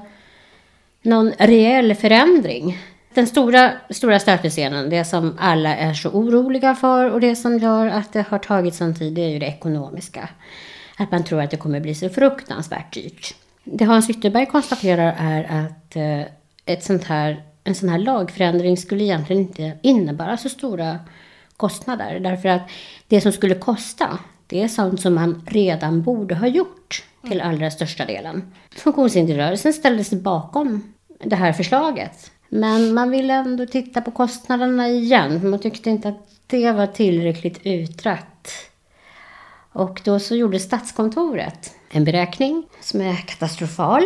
[1.03, 2.79] någon reell förändring.
[3.15, 7.87] Den stora, stora stötestenen, det som alla är så oroliga för och det som gör
[7.87, 10.29] att det har tagit sån tid, det är ju det ekonomiska.
[10.97, 13.35] Att man tror att det kommer bli så fruktansvärt dyrt.
[13.65, 16.33] Det Hans Ytterberg konstaterar är att eh,
[16.67, 20.99] ett sånt här, en sån här lagförändring skulle egentligen inte innebära så stora
[21.57, 22.21] kostnader.
[22.21, 22.71] Därför att
[23.09, 27.71] det som skulle kosta, det är sånt som man redan borde ha gjort till allra
[27.71, 28.53] största delen.
[28.71, 32.31] Funktionshinderrörelsen ställde sig bakom det här förslaget.
[32.49, 35.51] Men man ville ändå titta på kostnaderna igen.
[35.51, 38.51] Man tyckte inte att det var tillräckligt utrett.
[39.73, 44.03] Och då så gjorde Statskontoret en beräkning som är katastrofal.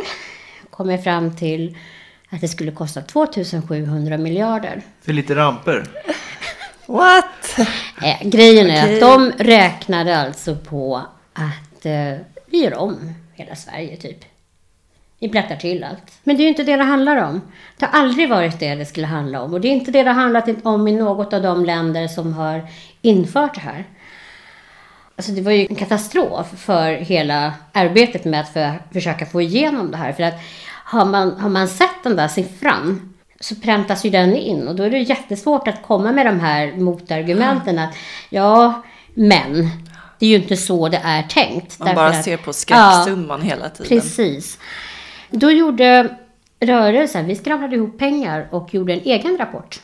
[0.71, 1.77] Kommer fram till
[2.31, 4.83] att det skulle kosta 2700 miljarder.
[5.03, 5.85] För lite ramper.
[6.87, 7.59] What?
[8.03, 8.95] Eh, grejen är Okej.
[8.95, 12.15] att de räknade alltså på att eh,
[12.47, 14.25] vi gör om hela Sverige typ.
[15.21, 16.13] Vi plattar till allt.
[16.25, 17.41] Men det är ju inte det det handlar om.
[17.77, 19.55] Det har aldrig varit det det skulle handla om.
[19.55, 22.33] Och det är inte det det har handlat om i något av de länder som
[22.33, 22.69] har
[23.03, 23.85] infört det här.
[25.17, 29.91] Alltså det var ju en katastrof för hela arbetet med att för, försöka få igenom
[29.91, 30.13] det här.
[30.13, 30.41] För att
[30.91, 34.69] har man, har man sett den där siffran så präntas ju den in.
[34.69, 37.95] Och då är det jättesvårt att komma med de här motargumenten att
[38.31, 38.83] ja,
[39.15, 39.71] men
[40.19, 41.79] det är ju inte så det är tänkt.
[41.79, 43.89] Man bara ser på skräcksumman hela tiden.
[43.89, 44.59] Precis.
[45.31, 46.17] Då gjorde
[46.61, 49.81] rörelsen, vi skramlade ihop pengar och gjorde en egen rapport.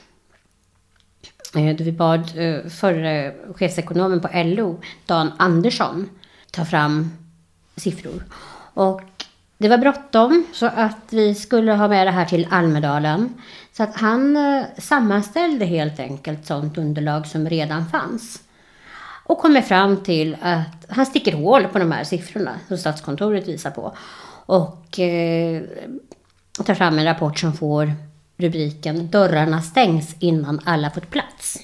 [1.55, 6.09] Eh, Då vi bad eh, förre chefsekonomen på LO, Dan Andersson,
[6.51, 7.11] ta fram
[7.77, 8.25] siffror.
[8.75, 9.01] Och
[9.64, 13.35] det var bråttom så att vi skulle ha med det här till Almedalen.
[13.72, 18.42] Så att han eh, sammanställde helt enkelt sånt underlag som redan fanns.
[19.27, 23.70] Och kommer fram till att han sticker hål på de här siffrorna som Statskontoret visar
[23.70, 23.96] på.
[24.46, 25.62] Och eh,
[26.64, 27.92] tar fram en rapport som får
[28.37, 31.59] rubriken Dörrarna stängs innan alla fått plats.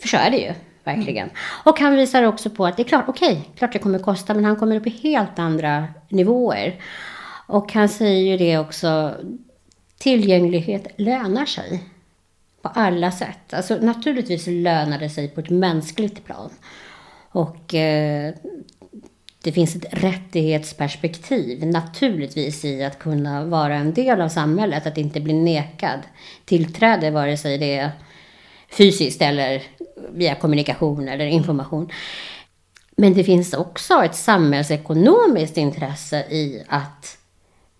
[0.00, 0.54] För så är det ju,
[0.96, 1.30] verkligen.
[1.64, 4.44] Och han visar också på att det är klart, okej, klart det kommer kosta, men
[4.44, 6.74] han kommer upp i helt andra nivåer.
[7.46, 9.14] Och han säger ju det också,
[9.98, 11.84] tillgänglighet lönar sig
[12.62, 13.54] på alla sätt.
[13.54, 16.50] Alltså naturligtvis lönar det sig på ett mänskligt plan.
[17.30, 18.34] Och eh,
[19.42, 25.20] det finns ett rättighetsperspektiv naturligtvis i att kunna vara en del av samhället, att inte
[25.20, 26.00] bli nekad
[26.44, 27.90] tillträde vare sig det är
[28.70, 29.62] fysiskt eller
[30.12, 31.90] via kommunikation eller information.
[32.96, 37.18] Men det finns också ett samhällsekonomiskt intresse i att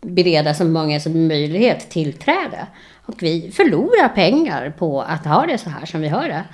[0.00, 2.66] bereda så många som möjligt tillträde.
[3.06, 6.44] Och vi förlorar pengar på att ha det så här som vi har det.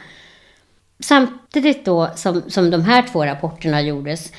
[1.01, 4.33] Samtidigt då som, som de här två rapporterna gjordes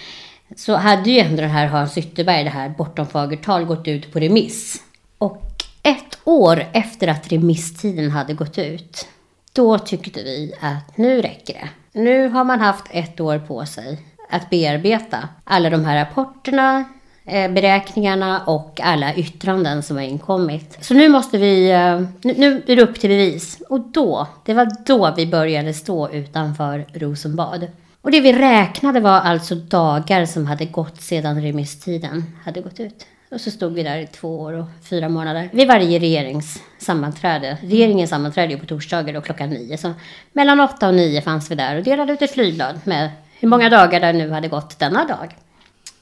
[0.56, 4.14] så hade ju ändå den här Hans Ytterberg, det här Bortom fagert tal, gått ut
[4.14, 4.84] på remiss.
[5.18, 5.44] Och
[5.84, 9.08] ett år efter att remisstiden hade gått ut,
[9.56, 11.70] då tyckte vi att nu räcker det.
[12.00, 13.98] Nu har man haft ett år på sig
[14.30, 16.84] att bearbeta alla de här rapporterna,
[17.26, 20.78] eh, beräkningarna och alla yttranden som har inkommit.
[20.82, 23.62] Så nu måste vi, eh, nu är det upp till bevis.
[23.70, 27.68] Och då, det var då vi började stå utanför Rosenbad.
[28.02, 33.06] Och det vi räknade var alltså dagar som hade gått sedan remisstiden hade gått ut.
[33.36, 35.50] Och så stod vi där i två år och fyra månader.
[35.54, 37.58] Vid varje regeringssammanträde.
[37.62, 39.78] Regeringen sammanträdde ju på torsdagar och klockan nio.
[39.78, 39.94] Så
[40.34, 43.70] mellan åtta och nio fanns vi där och delade ut ett flygblad med hur många
[43.70, 45.36] dagar det nu hade gått denna dag.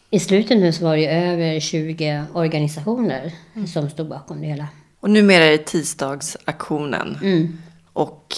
[0.10, 3.32] I slutet nu så var det över 20 organisationer
[3.74, 4.68] som stod bakom det hela.
[5.00, 7.18] Och numera är det tisdagsaktionen.
[7.22, 7.62] Mm.
[7.94, 8.36] Och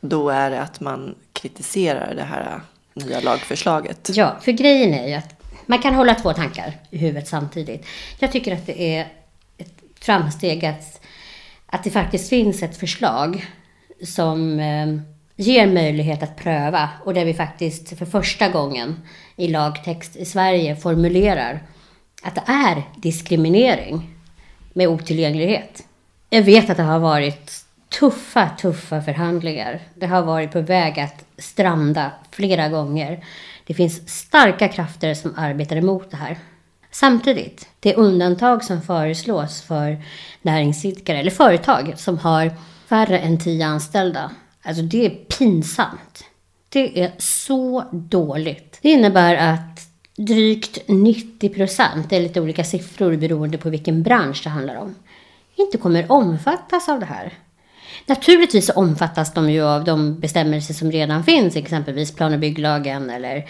[0.00, 2.60] då är det att man kritiserar det här
[2.94, 4.10] nya lagförslaget.
[4.12, 5.41] Ja, för grejen är ju att
[5.72, 7.86] man kan hålla två tankar i huvudet samtidigt.
[8.18, 9.06] Jag tycker att det är
[9.58, 11.00] ett framsteg att,
[11.66, 13.46] att det faktiskt finns ett förslag
[14.04, 14.86] som eh,
[15.36, 19.02] ger möjlighet att pröva och där vi faktiskt för första gången
[19.36, 21.62] i lagtext i Sverige formulerar
[22.22, 24.16] att det är diskriminering
[24.72, 25.86] med otillgänglighet.
[26.30, 27.64] Jag vet att det har varit
[27.98, 29.80] tuffa, tuffa förhandlingar.
[29.94, 33.24] Det har varit på väg att stranda flera gånger.
[33.72, 36.38] Det finns starka krafter som arbetar emot det här.
[36.90, 40.02] Samtidigt, det undantag som föreslås för
[40.42, 42.50] näringsidkare eller företag som har
[42.86, 44.30] färre än tio anställda,
[44.62, 46.24] alltså det är pinsamt.
[46.68, 48.78] Det är så dåligt.
[48.82, 49.80] Det innebär att
[50.16, 54.94] drygt 90 procent, det är lite olika siffror beroende på vilken bransch det handlar om,
[55.56, 57.32] inte kommer omfattas av det här.
[58.06, 63.44] Naturligtvis omfattas de ju av de bestämmelser som redan finns, exempelvis plan och bygglagen eller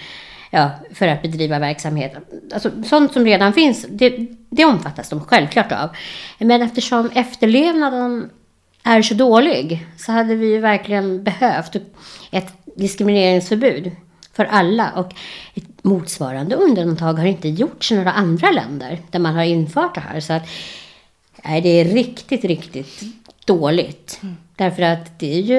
[0.51, 2.13] ja, för att bedriva verksamhet.
[2.53, 5.89] Alltså, sånt som redan finns, det, det omfattas de självklart av.
[6.39, 8.31] Men eftersom efterlevnaden
[8.83, 11.77] är så dålig så hade vi ju verkligen behövt
[12.31, 13.91] ett diskrimineringsförbud
[14.33, 14.91] för alla.
[14.97, 15.15] Och
[15.55, 20.01] ett motsvarande undantag har inte gjorts i några andra länder där man har infört det
[20.01, 20.21] här.
[20.21, 20.49] Så att
[21.45, 23.03] Nej, det är riktigt, riktigt
[23.45, 24.21] dåligt.
[24.57, 25.59] Därför att det är ju,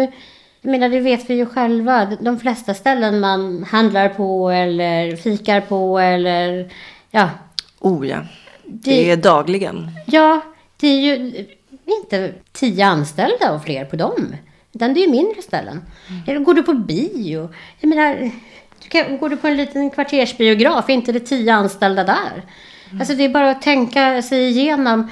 [0.61, 5.61] jag menar det vet vi ju själva, de flesta ställen man handlar på eller fikar
[5.61, 6.71] på eller
[7.11, 7.29] ja,
[7.79, 8.17] Oh ja.
[8.65, 9.91] Det- Det är dagligen.
[10.05, 10.41] ja,
[10.79, 11.45] det är ju
[11.85, 14.35] inte tio anställda och fler på dem.
[14.73, 15.81] Utan det är mindre ställen.
[16.27, 17.49] Eller går du på bio?
[17.79, 18.31] Jag menar,
[18.83, 22.43] du kan, går du på en liten kvartersbiograf, inte det tio anställda där?
[22.99, 25.09] Alltså det är bara att tänka sig igenom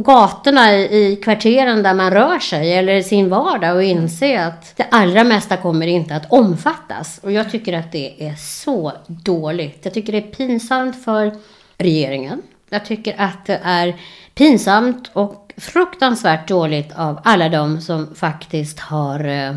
[0.00, 4.76] gatorna i, i kvarteren där man rör sig eller i sin vardag och inse att
[4.76, 7.20] det allra mesta kommer inte att omfattas.
[7.22, 9.80] Och jag tycker att det är så dåligt.
[9.82, 11.32] Jag tycker det är pinsamt för
[11.78, 12.42] regeringen.
[12.70, 13.96] Jag tycker att det är
[14.34, 19.56] pinsamt och fruktansvärt dåligt av alla de som faktiskt har eh,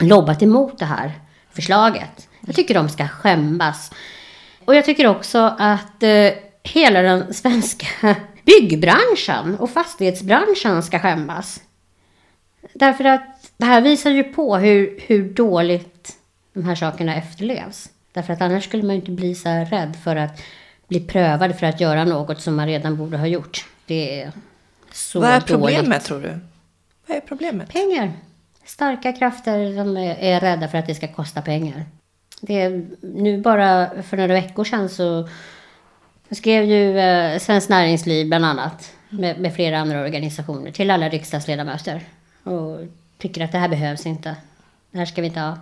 [0.00, 1.12] lobbat emot det här
[1.52, 2.28] förslaget.
[2.40, 3.92] Jag tycker de ska skämmas.
[4.64, 6.30] Och jag tycker också att eh,
[6.62, 8.16] hela den svenska
[8.48, 11.60] byggbranschen och fastighetsbranschen ska skämmas.
[12.74, 16.16] Därför att det här visar ju på hur, hur dåligt
[16.52, 17.88] de här sakerna efterlevs.
[18.12, 20.42] Därför att annars skulle man ju inte bli så här rädd för att
[20.88, 23.66] bli prövad för att göra något som man redan borde ha gjort.
[23.86, 24.32] Det är
[24.92, 25.48] så Vad är dåligt.
[25.48, 26.38] problemet tror du?
[27.06, 27.68] Vad är problemet?
[27.72, 28.12] Pengar.
[28.64, 31.84] Starka krafter som är, är rädda för att det ska kosta pengar.
[32.40, 35.28] Det är, nu bara för några veckor sedan så
[36.36, 42.02] skrev ju eh, Svenskt Näringsliv bland annat med, med flera andra organisationer till alla riksdagsledamöter
[42.42, 42.78] och
[43.18, 44.36] tycker att det här behövs inte.
[44.90, 45.58] Det här ska vi inte ha.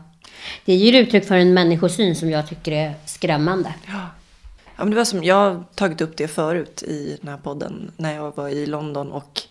[0.65, 3.75] Det ger uttryck för en människosyn som jag tycker är skrämmande.
[3.87, 7.91] Ja, men det var som, jag har tagit upp det förut i den här podden
[7.97, 9.43] när jag var i London och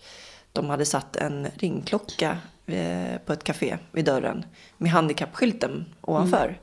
[0.51, 4.45] de hade satt en ringklocka eh, på ett café vid dörren
[4.77, 6.59] med handikappskylten ovanför.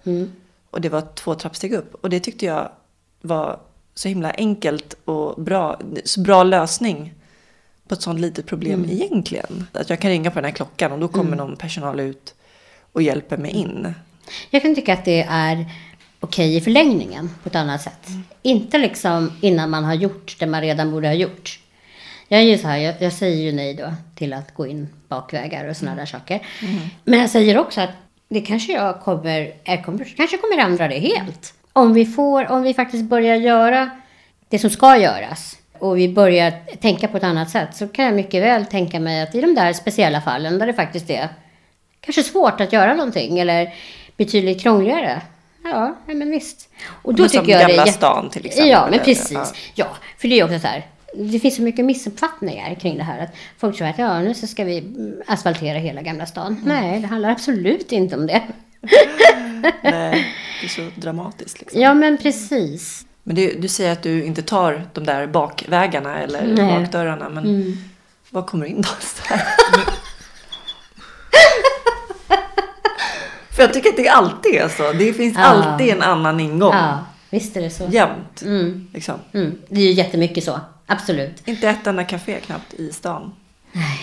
[0.71, 2.71] Och det var två trappsteg upp och det tyckte jag
[3.21, 3.61] var
[3.95, 7.15] så himla enkelt och bra, så bra lösning
[7.89, 9.67] på ett sånt litet problem egentligen.
[9.73, 12.35] Att jag kan ringa på den här klockan och då kommer någon personal ut
[12.93, 13.95] och hjälper mig in.
[14.51, 15.67] Jag kan tycka att det är
[16.21, 18.09] okej i förlängningen på ett annat sätt.
[18.43, 21.59] Inte liksom innan man har gjort det man redan borde ha gjort.
[22.29, 24.89] Jag är ju så här, jag, jag säger ju nej då till att gå in
[25.09, 26.47] bakvägar och sådana där saker.
[27.05, 27.91] Men jag säger också att
[28.29, 31.55] det kanske jag kommer, jag kommer, kanske kommer ändra det helt.
[31.73, 33.91] Om vi får, om vi faktiskt börjar göra
[34.49, 38.15] det som ska göras och vi börjar tänka på ett annat sätt så kan jag
[38.15, 41.29] mycket väl tänka mig att i de där speciella fallen där det faktiskt är
[42.01, 43.75] kanske svårt att göra någonting eller
[44.17, 45.21] betydligt krångligare.
[45.65, 46.69] Ja, men visst.
[47.03, 48.99] Och då Men som tycker jag det är Gamla jätte- stan till exempel, Ja, men
[48.99, 49.33] precis.
[49.33, 49.47] Ja.
[49.75, 49.87] Ja,
[50.19, 50.87] för det är också så här.
[51.15, 53.21] Det finns så mycket missuppfattningar kring det här.
[53.23, 54.85] Att folk tror att ja, nu så ska vi
[55.27, 56.47] asfaltera hela Gamla stan.
[56.47, 56.63] Mm.
[56.65, 58.43] Nej, det handlar absolut inte om det.
[59.83, 61.81] Nej, det är så dramatiskt liksom.
[61.81, 63.07] Ja, men precis.
[63.23, 66.51] Men det, du säger att du inte tar de där bakvägarna eller Nej.
[66.65, 66.83] Mm.
[66.83, 67.29] bakdörrarna.
[67.29, 67.77] Men
[68.31, 68.89] vad kommer in då?
[73.51, 74.93] För jag tycker att det alltid är så.
[74.93, 75.43] Det finns Ja.
[75.45, 76.75] alltid en annan ingång.
[76.75, 76.99] Ja,
[77.31, 77.89] visst är det så.
[77.91, 78.43] Jämt.
[78.43, 79.15] Mm, Liksom.
[79.33, 79.59] mm.
[79.69, 80.61] Det är ju jättemycket så.
[80.87, 81.49] Absolut.
[81.49, 83.33] Inte ett enda café knappt i stan.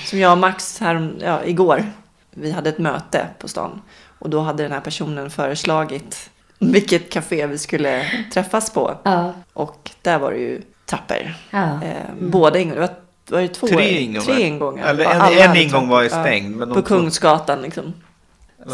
[0.06, 1.86] Som jag och Max här, ja, igår.
[2.32, 3.82] Vi hade ett möte på stan.
[4.20, 6.30] Och då hade den här personen föreslagit
[6.60, 8.98] vilket café vi skulle träffas på.
[9.04, 9.34] Ja.
[9.54, 11.34] Och där var det ju trappor.
[11.50, 11.84] Ja.
[11.84, 12.82] Eh, Båda ingångar.
[12.82, 12.96] Det var,
[13.38, 13.68] var det två?
[13.68, 14.26] Tre ingångar.
[14.26, 14.88] Tre ingångar.
[14.88, 17.94] Eller en- alla en ingång var ju stängd, men på Kungsgatan liksom.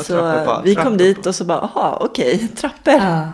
[0.04, 2.94] Så på- vi kom dit och så bara, aha, okej, trappor.
[2.94, 3.32] Ja.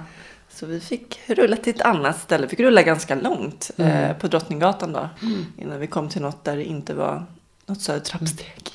[0.54, 2.44] Så vi fick rulla till ett annat ställe.
[2.44, 3.92] Vi fick rulla ganska långt Mm.
[3.92, 5.10] eh, på Drottninggatan då.
[5.58, 7.26] Innan vi kom till något där det inte var
[7.66, 8.70] något större trappsteg.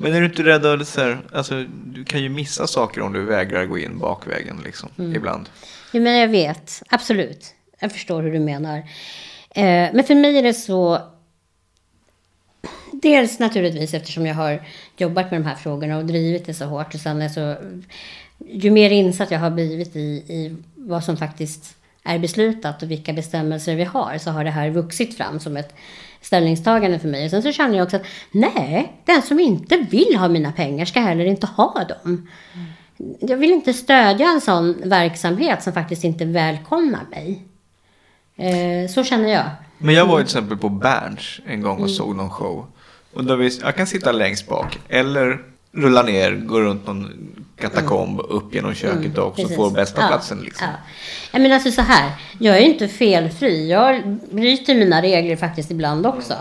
[0.00, 3.12] Men är du inte rädd att så här, alltså, du kan ju missa saker om
[3.12, 5.16] du vägrar gå in bakvägen liksom, Mm.
[5.16, 5.48] ibland.
[5.92, 6.82] Ja, men jag vet.
[6.88, 7.54] Absolut.
[7.80, 8.78] Jag förstår hur du menar.
[9.50, 10.98] Eh, men för mig är det så...
[12.92, 14.62] Dels naturligtvis eftersom jag har
[14.96, 16.94] jobbat med de här frågorna och drivit det så hårt.
[16.94, 17.56] Och sen är så,
[18.48, 23.12] ju mer insatt jag har blivit i, i vad som faktiskt är beslutat och vilka
[23.12, 25.74] bestämmelser vi har så har det här vuxit fram som ett
[26.20, 27.24] ställningstagande för mig.
[27.24, 30.84] Och sen så känner jag också att nej, den som inte vill ha mina pengar
[30.84, 32.28] ska heller inte ha dem.
[33.20, 37.42] Jag vill inte stödja en sån verksamhet som faktiskt inte välkomnar mig.
[38.36, 39.44] Eh, så känner jag.
[39.78, 41.88] Men jag var ju till exempel på Berns en gång och Mm.
[41.88, 42.66] såg någon show.
[43.14, 45.38] Och då visst, jag kan sitta längst bak eller
[45.72, 49.48] rulla ner, gå runt någon katakomb upp genom köket och så Mm.
[49.48, 49.56] Precis.
[49.56, 50.66] får bästa Ja, platsen liksom.
[50.70, 50.74] Ja.
[51.32, 53.70] Jag menar alltså så här, jag är inte felfri.
[53.70, 56.34] Jag bryter mina regler faktiskt ibland också.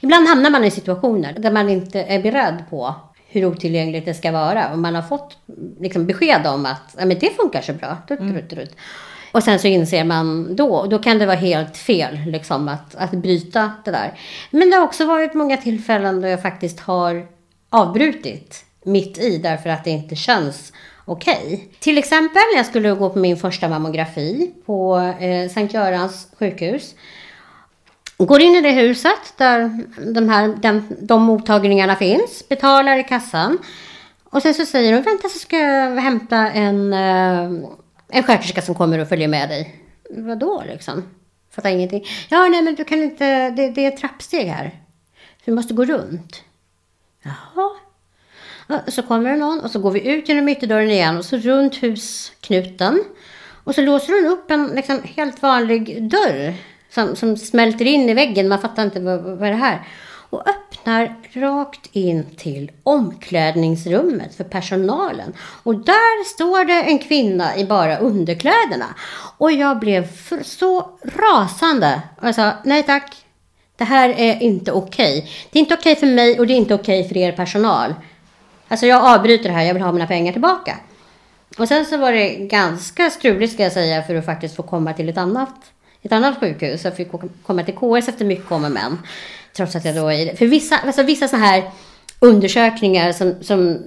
[0.00, 2.94] Ibland hamnar man i situationer där man inte är beredd på
[3.28, 4.72] hur otillgängligt det ska vara.
[4.72, 5.36] Och man har fått
[5.80, 7.96] liksom, besked om att ja, men det funkar så bra.
[8.08, 8.76] Tut, tut, tut.
[9.32, 13.10] Och sen så inser man då, då kan det vara helt fel liksom att, att
[13.10, 14.12] bryta det där.
[14.50, 17.26] Men det har också varit många tillfällen då jag faktiskt har
[17.70, 20.72] avbrutit mitt i därför att det inte känns
[21.04, 21.46] okej.
[21.46, 21.60] Okay.
[21.80, 26.94] Till exempel när jag skulle gå på min första mammografi på eh, Sankt Görans sjukhus.
[28.18, 29.84] Går in i det huset där
[30.14, 33.58] de, här, den, de mottagningarna finns, betalar i kassan.
[34.24, 37.70] Och sen så säger de, vänta så ska jag hämta en, eh,
[38.08, 39.82] en sköterska som kommer och följer med dig.
[40.10, 41.02] Vadå liksom?
[41.50, 42.04] Fattar ingenting.
[42.28, 44.80] Ja, nej men du kan inte, det, det är ett trappsteg här.
[45.44, 46.42] Du måste gå runt.
[47.22, 47.70] Jaha.
[48.88, 51.76] Så kommer det någon och så går vi ut genom ytterdörren igen och så runt
[51.76, 53.04] husknuten.
[53.64, 56.54] Och så låser hon upp en liksom, helt vanlig dörr
[56.90, 58.48] som, som smälter in i väggen.
[58.48, 59.86] Man fattar inte vad, vad är det här
[60.30, 65.32] och öppnar rakt in till omklädningsrummet för personalen.
[65.62, 68.94] Och där står det en kvinna i bara underkläderna.
[69.38, 70.08] Och jag blev
[70.42, 72.00] så rasande.
[72.20, 73.16] Och jag sa nej tack.
[73.76, 75.18] Det här är inte okej.
[75.18, 75.30] Okay.
[75.50, 77.32] Det är inte okej okay för mig och det är inte okej okay för er
[77.32, 77.94] personal.
[78.68, 80.76] Alltså jag avbryter det här, jag vill ha mina pengar tillbaka.
[81.58, 84.92] Och sen så var det ganska struligt ska jag säga för att faktiskt få komma
[84.92, 85.54] till ett annat,
[86.02, 86.84] ett annat sjukhus.
[86.84, 87.08] Jag fick
[87.46, 88.98] komma till KS efter mycket om och men.
[89.56, 91.70] Trots att jag då är För vissa, alltså vissa sådana här
[92.20, 93.78] undersökningar som, som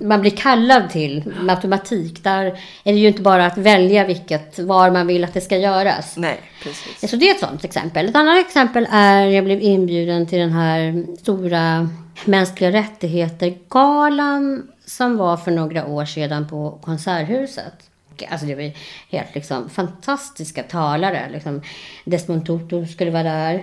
[0.00, 2.24] man blir kallad till med automatik.
[2.24, 2.44] Där
[2.84, 6.16] är det ju inte bara att välja vilket, var man vill att det ska göras.
[6.16, 7.10] Nej, precis.
[7.10, 8.08] Så det är ett sådant exempel.
[8.08, 11.88] Ett annat exempel är jag blev inbjuden till den här stora
[12.24, 17.90] mänskliga rättigheter-galan som var för några år sedan på Konserthuset.
[18.28, 18.72] Alltså det var
[19.10, 21.28] helt liksom fantastiska talare.
[21.32, 21.62] Liksom
[22.04, 23.54] Desmond Tutu skulle vara där.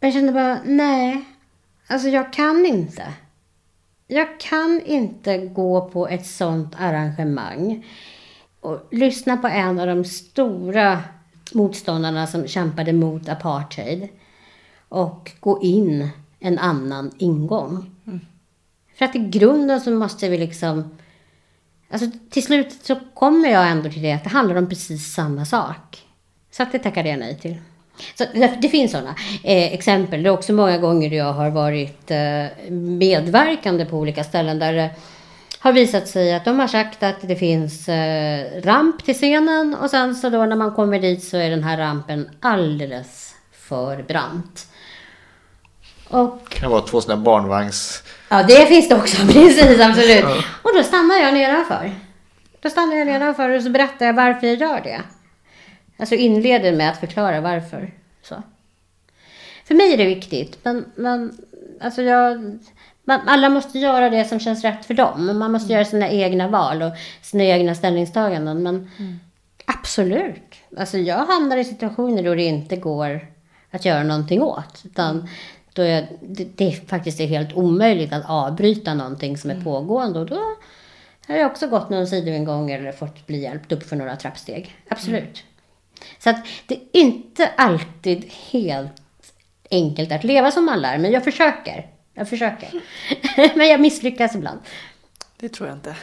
[0.00, 1.24] Men jag kände bara, nej.
[1.86, 3.12] Alltså jag kan inte.
[4.06, 7.86] Jag kan inte gå på ett sånt arrangemang
[8.60, 11.02] och lyssna på en av de stora
[11.52, 14.08] motståndarna som kämpade mot apartheid
[14.88, 16.10] och gå in
[16.44, 17.90] en annan ingång.
[18.06, 18.20] Mm.
[18.98, 20.96] För att i grunden så måste vi liksom...
[21.90, 25.44] Alltså till slut så kommer jag ändå till det att det handlar om precis samma
[25.44, 26.02] sak.
[26.50, 27.56] Så att det tackade jag nej till.
[28.14, 28.24] Så
[28.60, 29.14] det finns sådana
[29.44, 30.22] eh, exempel.
[30.22, 34.90] Det är också många gånger jag har varit eh, medverkande på olika ställen där det
[35.58, 39.90] har visat sig att de har sagt att det finns eh, ramp till scenen och
[39.90, 44.66] sen så då när man kommer dit så är den här rampen alldeles för brant.
[46.08, 48.02] Och, det kan vara två sådana barnvagns...
[48.28, 49.26] Ja, det finns det också.
[49.32, 50.24] Precis, absolut.
[50.24, 50.44] Ja.
[50.62, 51.94] Och då stannar jag nedanför.
[52.60, 55.00] Då stannar jag nedanför och så berättar jag varför jag gör det.
[55.98, 57.92] Alltså inleder med att förklara varför.
[58.22, 58.42] Så.
[59.64, 61.38] För mig är det viktigt, men, men
[61.80, 62.58] alltså jag,
[63.04, 65.38] man, alla måste göra det som känns rätt för dem.
[65.38, 65.74] Man måste mm.
[65.74, 66.92] göra sina egna val och
[67.22, 68.62] sina egna ställningstaganden.
[68.62, 69.20] Men mm.
[69.66, 73.26] absolut, alltså jag hamnar i situationer då det inte går
[73.70, 74.82] att göra någonting åt.
[74.84, 75.28] Utan
[75.74, 79.64] då är, det, det faktiskt är helt omöjligt att avbryta någonting som är mm.
[79.64, 80.20] pågående.
[80.20, 80.40] Och då
[81.28, 84.76] har jag också gått någon sidoingång eller fått bli hjälpt upp för några trappsteg.
[84.88, 85.22] Absolut.
[85.22, 85.34] Mm.
[86.18, 89.02] Så att det är inte alltid helt
[89.70, 91.86] enkelt att leva som man lär, men jag försöker.
[92.14, 92.70] Jag försöker.
[93.58, 94.60] men jag misslyckas ibland.
[95.36, 95.96] Det tror jag inte.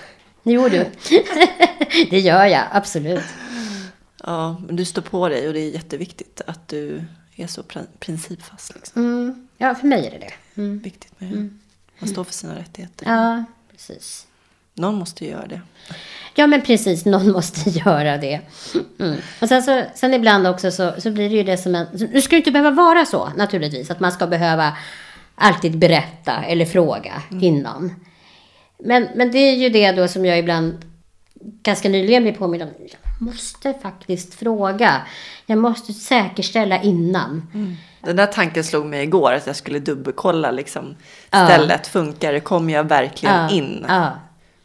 [0.43, 0.77] Jo du.
[2.09, 3.23] det gör jag, absolut.
[4.23, 7.03] Ja, men du står på dig och det är jätteviktigt att du
[7.35, 7.63] är så
[7.99, 8.75] principfast.
[8.75, 9.01] Liksom.
[9.01, 9.47] Mm.
[9.61, 10.61] Ja, för mig är det det.
[10.61, 10.79] Mm.
[10.79, 11.59] Viktigt med mm.
[11.99, 13.05] Man står för sina rättigheter.
[13.05, 14.27] Ja, precis.
[14.73, 15.61] Någon måste göra det.
[16.35, 17.05] Ja, men precis.
[17.05, 18.39] Någon måste göra det.
[18.99, 19.17] Mm.
[19.41, 21.87] Och sen, så, sen ibland också så, så blir det ju det som en...
[21.91, 23.91] Nu ska det inte behöva vara så naturligtvis.
[23.91, 24.77] Att man ska behöva
[25.35, 27.43] alltid berätta eller fråga mm.
[27.43, 27.95] innan.
[28.77, 30.85] Men, men det är ju det då som jag ibland
[31.41, 32.69] ganska nyligen blev påmind om.
[32.79, 35.01] Jag måste faktiskt fråga.
[35.45, 37.49] Jag måste säkerställa innan.
[37.53, 37.75] Mm.
[38.01, 40.95] Den där tanken slog mig igår att jag skulle dubbelkolla liksom
[41.27, 41.81] stället.
[41.83, 41.89] Ja.
[41.89, 42.39] Funkar det?
[42.39, 43.49] Kommer jag verkligen ja.
[43.49, 43.85] in?
[43.87, 44.11] Ja.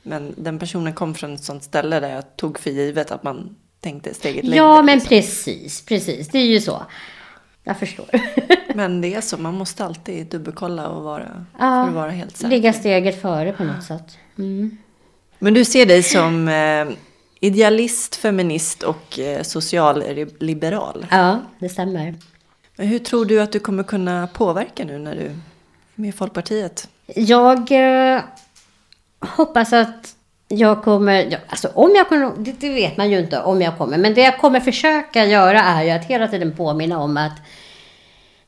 [0.03, 3.57] Men den personen kom från ett sånt ställe där jag tog för givet att man
[3.81, 4.57] tänkte steget längre.
[4.57, 5.09] Ja, men liksom.
[5.09, 6.29] precis, precis.
[6.29, 6.83] Det är ju så.
[7.65, 8.07] Jag förstår.
[8.75, 12.49] men det är så, man måste alltid dubbelkolla och vara, för att vara helt säker.
[12.49, 14.19] Ligga steget före på något sätt.
[14.39, 14.79] Mm.
[15.39, 16.87] Men du ser dig som eh,
[17.41, 21.07] idealist, feminist och eh, socialliberal.
[21.11, 22.15] Ja, det stämmer.
[22.77, 25.37] Men hur tror du att du kommer kunna påverka nu när du är
[25.95, 26.89] med i Folkpartiet?
[27.07, 28.21] Jag eh,
[29.21, 30.17] hoppas att
[30.49, 33.79] jag kommer, ja, alltså om jag kommer, det, det, vet man ju inte om jag
[33.79, 37.37] kommer, men det jag kommer försöka göra är ju att hela tiden påminna om att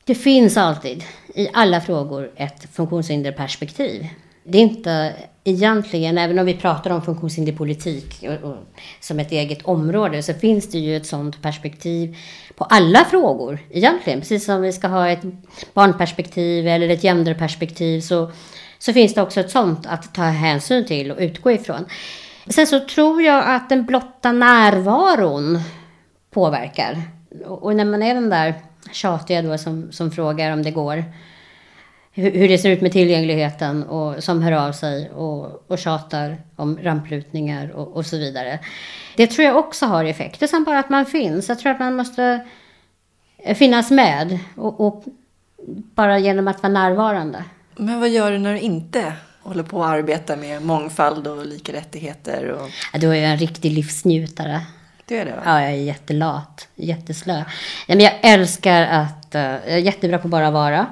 [0.05, 1.03] det finns alltid
[1.35, 4.07] i alla frågor ett funktionshinderperspektiv.
[4.49, 8.57] Det är inte egentligen, även om vi pratar om funktionshinder politik och, och,
[8.99, 12.17] som ett eget område, så finns det ju ett sådant perspektiv
[12.55, 14.19] på alla frågor egentligen.
[14.19, 15.21] Precis som vi ska ha ett
[15.73, 18.31] barnperspektiv eller ett genderperspektiv så,
[18.79, 21.85] så finns det också ett sådant att ta hänsyn till och utgå ifrån.
[22.47, 25.59] Sen så tror jag att den blotta närvaron
[26.31, 27.01] påverkar.
[27.45, 28.53] Och, och när man är den där
[28.91, 31.03] tjatiga då som, som frågar om det går
[32.19, 36.79] hur det ser ut med tillgängligheten och som hör av sig och, och tjatar om
[36.83, 38.59] ramplutningar och, och så vidare.
[39.17, 40.39] Det tror jag också har effekt.
[40.39, 41.49] Det är sen bara att man finns.
[41.49, 42.39] Jag tror att man måste
[43.55, 45.03] finnas med och, och
[45.95, 47.43] bara genom att vara närvarande.
[47.75, 51.73] Men vad gör du när du inte håller på att arbeta med mångfald och lika
[51.73, 52.49] rättigheter?
[52.49, 52.69] Och...
[52.93, 54.61] Ja, då är jag en riktig livsnjutare.
[55.05, 55.41] Du är det va?
[55.45, 57.43] Ja, jag är jättelat, jätteslö.
[57.87, 60.85] Ja, men jag älskar att, uh, jag är jättebra på bara vara.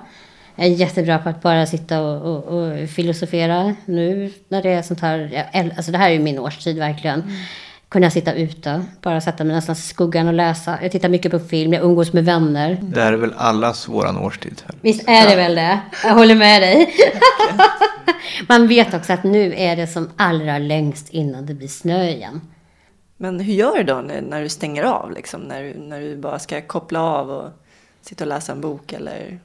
[0.60, 4.82] Jag är jättebra på att bara sitta och, och, och filosofera nu när det är
[4.82, 5.48] sånt här.
[5.78, 7.22] alltså det här är ju min årstid verkligen.
[7.22, 7.36] Mm.
[7.90, 10.80] Kunna sitta ute, bara sätta mig någonstans i skuggan och läsa.
[10.82, 12.78] Jag tittar mycket på film, jag umgås med vänner.
[12.82, 14.62] Det här är väl allas våran årstid?
[14.82, 15.80] Visst är det väl det?
[16.04, 16.96] Jag håller med dig.
[18.50, 22.42] Man vet också att nu är det som allra längst innan det blir snö igen.
[23.18, 25.12] Men hur gör du då när du stänger av?
[25.12, 25.42] Liksom?
[25.42, 27.50] När, när du bara ska koppla av och
[28.02, 29.40] sitta och läsa en bok eller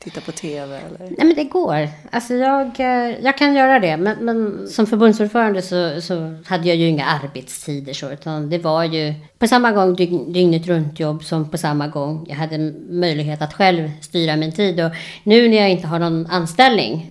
[0.00, 0.76] titta på tv?
[0.76, 0.98] Eller?
[0.98, 1.88] Nej, men det går.
[2.10, 3.96] Alltså jag, eh, jag kan göra det.
[3.96, 7.92] Men, men som förbundsordförande så, så hade jag ju inga arbetstider.
[7.92, 9.96] Så, utan det var ju på samma gång
[10.32, 14.80] dygnet runt jobb som på samma gång jag hade möjlighet att själv styra min tid.
[14.80, 14.92] Och
[15.24, 17.10] nu när jag inte har någon anställning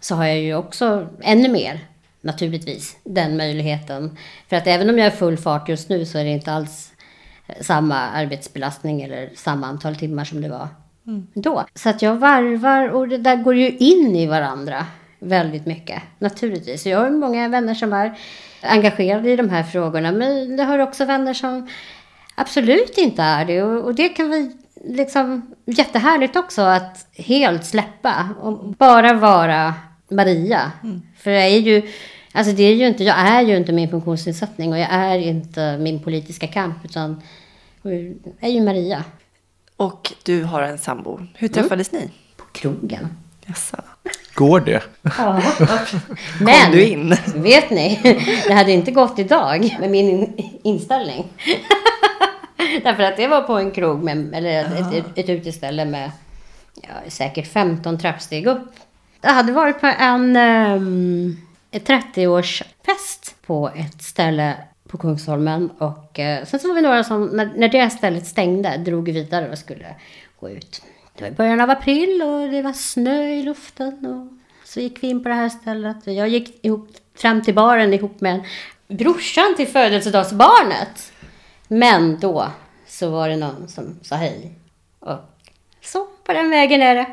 [0.00, 1.80] så har jag ju också ännu mer
[2.20, 4.16] naturligtvis den möjligheten.
[4.48, 6.92] För att även om jag är full fart just nu så är det inte alls
[7.46, 10.68] eh, samma arbetsbelastning eller samma antal timmar som det var
[11.10, 11.26] mm.
[11.34, 11.64] då.
[11.74, 14.86] Så att jag varvar och det där går ju in i varandra
[15.18, 16.86] väldigt mycket naturligtvis.
[16.86, 18.18] Jag har många vänner som är
[18.62, 21.68] engagerade i de här frågorna men jag har också vänner som
[22.34, 28.28] absolut inte är det och, och det kan vi liksom jättehärligt också att helt släppa
[28.40, 29.74] och bara vara
[30.08, 30.72] Maria.
[30.82, 31.02] Mm.
[31.16, 31.82] För jag är ju,
[32.32, 35.78] alltså det är ju inte, jag är ju inte min funktionsnedsättning och jag är inte
[35.78, 37.22] min politiska kamp utan
[37.82, 37.92] jag
[38.40, 39.04] är ju Maria.
[39.80, 41.18] Och du har en sambo.
[41.34, 41.62] Hur mm.
[41.62, 42.04] träffades mm.
[42.04, 42.10] ni?
[42.36, 43.08] På krogen.
[43.46, 43.76] Jaså.
[44.34, 44.82] Går det?
[45.02, 45.42] Ja.
[46.40, 47.16] Men, Kom du in?
[47.34, 48.00] vet ni,
[48.46, 51.26] det hade inte gått idag med min inställning.
[52.82, 56.10] Därför att det var på en krog, med, eller ett, ett, ett uteställe med
[56.74, 58.74] ja, säkert 15 trappsteg upp.
[59.20, 64.56] Jag hade varit på en um, 30-årsfest på ett ställe
[64.90, 65.70] på Kungsholmen.
[65.78, 69.50] Och uh, sen så var vi några som, när, när det stället stängde, drog vidare
[69.50, 69.94] och skulle
[70.40, 70.82] gå ut.
[71.14, 74.06] Det var i början av april och det var snö i luften.
[74.06, 74.28] Och
[74.68, 75.96] så gick vi in på det här stället.
[76.04, 78.44] Jag gick ihop, fram till baren ihop med
[78.88, 81.12] brorsan till födelsedagsbarnet.
[81.68, 82.46] Men då
[82.86, 84.52] så var det någon som sa hej.
[84.98, 85.18] Och
[85.82, 87.06] så, på den vägen är det.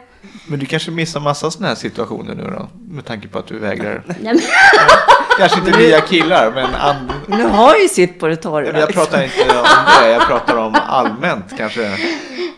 [0.48, 2.70] Men du kanske missar massa sådana här situationer nu då?
[2.94, 4.04] Med tanke på att du vägrar.
[5.38, 6.76] kanske inte nya killar, men...
[6.76, 7.12] And...
[7.28, 8.80] Nu har ju sitt på det torra.
[8.80, 9.66] Jag pratar inte om
[10.02, 11.82] det, jag pratar om allmänt kanske.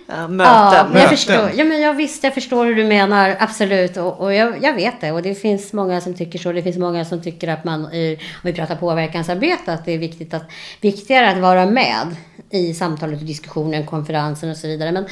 [0.08, 0.54] Ja, möten.
[0.74, 1.52] Ja, men jag förstår.
[1.56, 3.36] Ja, men jag visst, jag förstår hur du menar.
[3.40, 3.98] Absolut.
[3.98, 5.12] Och, och jag, jag, vet det.
[5.12, 6.52] Och det finns många som tycker så.
[6.52, 10.34] Det finns många som tycker att man, om vi pratar påverkansarbete, att det är viktigt
[10.34, 10.44] att,
[10.82, 12.16] viktigare att vara med
[12.50, 14.92] i samtalet och diskussionen, konferensen och så vidare.
[14.92, 15.06] Men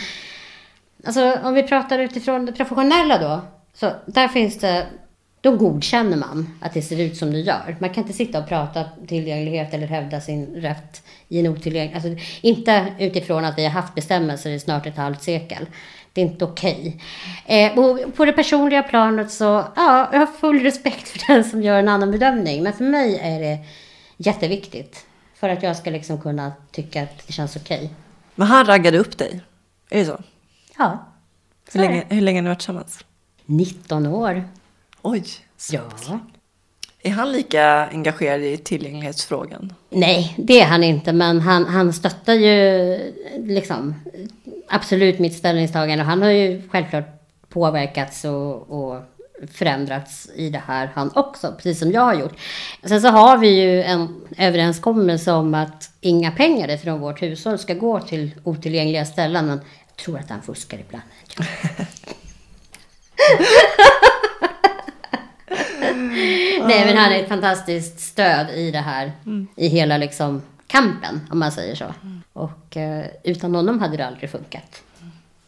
[1.05, 3.41] Alltså om vi pratar utifrån det professionella då.
[3.73, 4.85] Så där finns det,
[5.41, 7.77] då godkänner man att det ser ut som det gör.
[7.79, 11.95] Man kan inte sitta och prata tillgänglighet eller hävda sin rätt i en otillgänglig...
[11.95, 12.09] Alltså
[12.41, 15.65] inte utifrån att vi har haft bestämmelser i snart ett halvt sekel.
[16.13, 17.01] Det är inte okej.
[17.45, 17.63] Okay.
[17.63, 21.79] Eh, på det personliga planet så, ja, jag har full respekt för den som gör
[21.79, 22.63] en annan bedömning.
[22.63, 23.59] Men för mig är det
[24.17, 25.05] jätteviktigt.
[25.35, 27.77] För att jag ska liksom kunna tycka att det känns okej.
[27.77, 27.89] Okay.
[28.35, 29.41] Men han raggade upp dig?
[29.89, 30.17] Är det så?
[30.77, 31.05] Ja.
[31.73, 33.05] Hur länge, hur länge har ni varit tillsammans?
[33.45, 34.43] 19 år.
[35.01, 35.23] Oj.
[35.71, 35.81] Ja.
[37.01, 39.73] Är han lika engagerad i tillgänglighetsfrågan?
[39.89, 41.13] Nej, det är han inte.
[41.13, 42.99] Men han, han stöttar ju
[43.37, 43.95] liksom
[44.67, 46.03] absolut mitt ställningstagande.
[46.03, 47.05] Han har ju självklart
[47.49, 49.01] påverkats och, och
[49.53, 52.39] förändrats i det här han också, precis som jag har gjort.
[52.83, 57.73] Sen så har vi ju en överenskommelse om att inga pengar från vårt hushåll ska
[57.73, 59.45] gå till otillgängliga ställen.
[59.45, 59.59] Men
[59.95, 61.03] tror att han fuskar ibland.
[66.67, 69.11] Nej, men han är ett fantastiskt stöd i det här.
[69.25, 69.47] Mm.
[69.55, 71.85] I hela liksom kampen, om man säger så.
[72.03, 72.21] Mm.
[72.33, 74.83] Och eh, utan honom hade det aldrig funkat.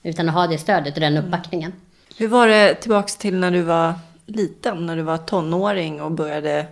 [0.03, 1.73] Utan att ha det stödet och den uppbackningen.
[2.17, 3.93] Hur var det tillbaks till när du var
[4.25, 6.65] liten, när du var tonåring och började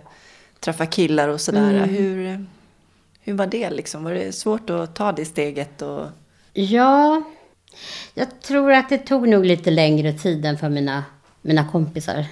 [0.60, 1.74] träffa killar och sådär.
[1.74, 1.88] Mm.
[1.88, 2.46] Hur,
[3.20, 4.04] hur var det liksom?
[4.04, 5.82] Var det svårt att ta det steget?
[5.82, 6.06] Och...
[6.52, 7.22] Ja,
[8.14, 11.04] jag tror att det tog nog lite längre tid än för mina,
[11.42, 12.24] mina kompisar.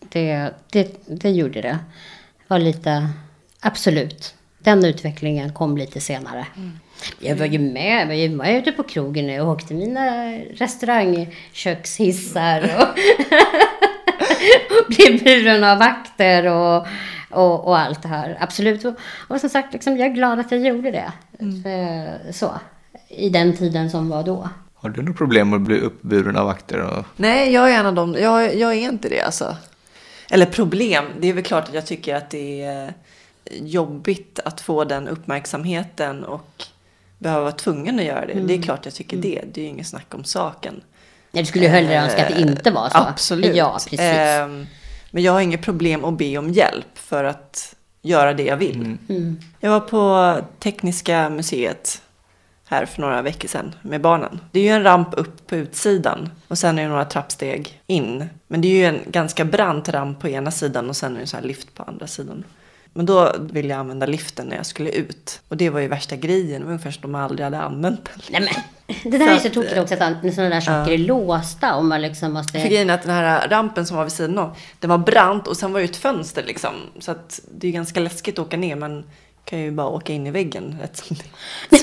[0.00, 1.78] Det, det, det gjorde det.
[2.38, 3.08] Det var lite,
[3.60, 4.34] absolut.
[4.58, 6.46] Den utvecklingen kom lite senare.
[7.18, 12.86] Jag var ju med, jag var ju med ute på krogen och åkte mina restaurangkökshissar
[14.70, 16.86] och blev buren av vakter och,
[17.30, 18.36] och, och allt det här.
[18.40, 18.84] Absolut.
[18.84, 18.94] Och,
[19.28, 21.12] och som sagt, liksom, jag är glad att jag gjorde det.
[21.70, 22.52] Eh, Så.
[23.08, 24.48] I den tiden som var då.
[24.74, 26.80] Har du något problem med att bli uppburen av vakter?
[26.80, 27.04] Och...
[27.16, 28.16] Nej, jag är en av dem.
[28.18, 29.56] Jag, jag är inte det alltså.
[30.34, 31.04] Eller problem.
[31.20, 32.94] Det är väl klart att jag tycker att det är
[33.50, 36.64] jobbigt att få den uppmärksamheten och
[37.18, 38.40] behöva vara tvungen att göra det.
[38.40, 39.44] Det är klart jag tycker det.
[39.52, 40.80] Det är ju inget snack om saken.
[41.32, 42.98] Jag skulle ju hellre önska att det inte var så.
[42.98, 43.56] Eh, Absolut.
[43.56, 44.00] Ja, precis.
[44.00, 44.66] Ehm,
[45.10, 48.96] Men jag har inget problem att be om hjälp för att göra det jag vill.
[49.08, 49.40] Mm.
[49.60, 52.02] Jag var på Tekniska museet
[52.74, 54.40] här för några veckor sedan med barnen.
[54.52, 58.28] Det är ju en ramp upp på utsidan och sen är det några trappsteg in.
[58.46, 61.26] Men det är ju en ganska brant ramp på ena sidan och sen är det
[61.26, 62.44] så här lift på andra sidan.
[62.96, 65.40] Men då ville jag använda liften när jag skulle ut.
[65.48, 66.60] Och det var ju värsta grejen.
[66.60, 68.22] Det var ungefär som de aldrig hade använt den.
[68.30, 68.40] Nej,
[68.86, 71.76] men, det där är Så så att, tokigt också att sådana där saker är låsta
[71.76, 72.60] och man liksom måste...
[72.60, 75.48] För grejen är att den här rampen som var vid sidan av, den var brant
[75.48, 76.74] och sen var det ett fönster liksom.
[76.98, 79.04] Så att det är ganska läskigt att åka ner, men
[79.44, 81.16] kan ju bara åka in i väggen rätt som
[81.70, 81.78] det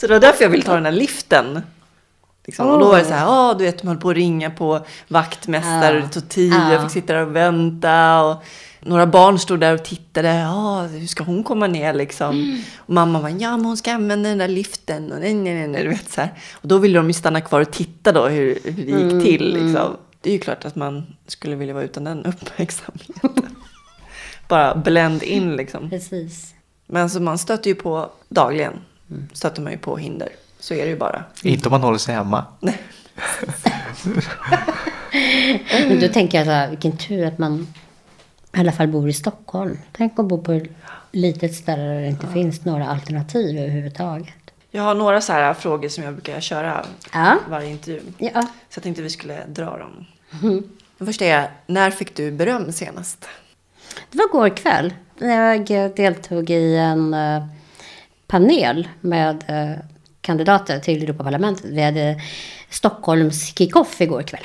[0.00, 1.62] Så det var därför jag ville ta den här liften.
[2.46, 2.66] Liksom.
[2.70, 4.86] Och då var det så här, ja du vet, de höll på att ringa på
[5.08, 6.72] vaktmästare, det tog tid, Ja.
[6.72, 8.22] jag fick sitta där och vänta.
[8.22, 8.36] Och
[8.80, 12.62] några barn stod där och tittade, ja hur ska hon komma ner liksom?
[12.78, 15.12] Och mamma var, ja men hon ska använda den där liften.
[15.12, 16.32] Och nej, nej, nej, du vet så här.
[16.52, 19.52] Och då ville de ju stanna kvar och titta då hur, hur det gick till
[19.54, 19.96] liksom.
[20.20, 23.56] Det är ju klart att man skulle vilja vara utan den uppmärksamheten.
[24.48, 25.90] Bara blend in liksom.
[25.90, 26.54] Precis.
[26.86, 28.72] Men så man stöter ju på dagligen.
[29.32, 30.28] Stöter man ju på hinder.
[30.60, 31.24] Så är det ju bara.
[31.42, 32.44] Inte om man håller sig hemma.
[35.88, 37.66] Men då tänker jag så här, vilken tur att man
[38.56, 39.78] i alla fall bor i Stockholm.
[39.92, 40.68] Tänk att bo på ett
[41.12, 44.28] litet ställe där det inte finns några alternativ överhuvudtaget.
[44.70, 47.36] Jag har några så här frågor som jag brukar köra Ja.
[47.50, 48.00] varje intervju.
[48.18, 48.42] Ja.
[48.42, 50.04] Så jag tänkte vi skulle dra dem.
[50.98, 53.28] Den första är, när fick du beröm senast?
[54.10, 54.94] Det var går kväll.
[55.18, 57.46] Jag eh, deltog i en eh,
[58.28, 59.84] panel med eh,
[60.20, 61.64] kandidater till Europaparlamentet.
[61.64, 62.20] Vi hade
[62.70, 64.44] Stockholms kick-off igår kväll.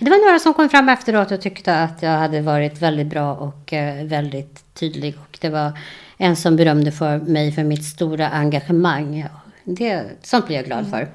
[0.00, 3.34] Det var några som kom fram efteråt och tyckte att jag hade varit väldigt bra
[3.34, 5.14] och eh, väldigt tydlig.
[5.18, 5.78] Och det var
[6.16, 9.26] en som berömde för mig för mitt stora engagemang.
[9.64, 11.08] Det, sånt blir jag glad för.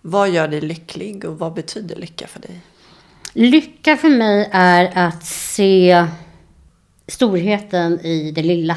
[0.00, 2.60] Vad gör dig lycklig och vad betyder lycka för dig?
[3.32, 6.06] Lycka för mig är att se
[7.08, 8.76] storheten i det lilla,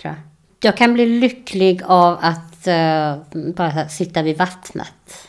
[0.00, 0.27] tror jag.
[0.60, 3.16] Jag kan bli lycklig av att eh,
[3.56, 5.28] bara sitta vid vattnet.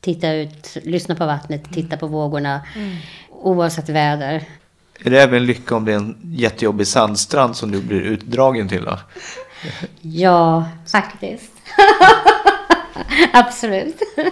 [0.00, 2.60] Titta ut, lyssna på vattnet, titta på vågorna.
[3.30, 4.44] Oavsett väder.
[5.00, 8.84] Är det även lycka om det är en jättejobbig sandstrand som du blir utdragen till
[8.84, 8.98] då?
[10.00, 11.52] Ja, faktiskt.
[13.32, 14.02] Absolut.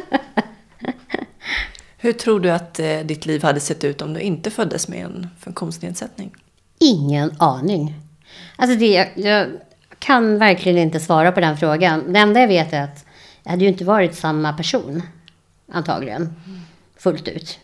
[1.99, 5.05] Hur tror du att eh, ditt liv hade sett ut om du inte föddes med
[5.05, 6.35] en funktionsnedsättning?
[6.78, 7.95] Ingen aning.
[8.57, 9.49] Alltså det, jag
[10.05, 12.12] kan verkligen inte svara på den frågan.
[12.12, 13.05] Det enda jag vet är att
[13.42, 15.02] jag hade ju inte varit samma person.
[15.72, 16.34] Antagligen.
[16.96, 17.59] Fullt ut.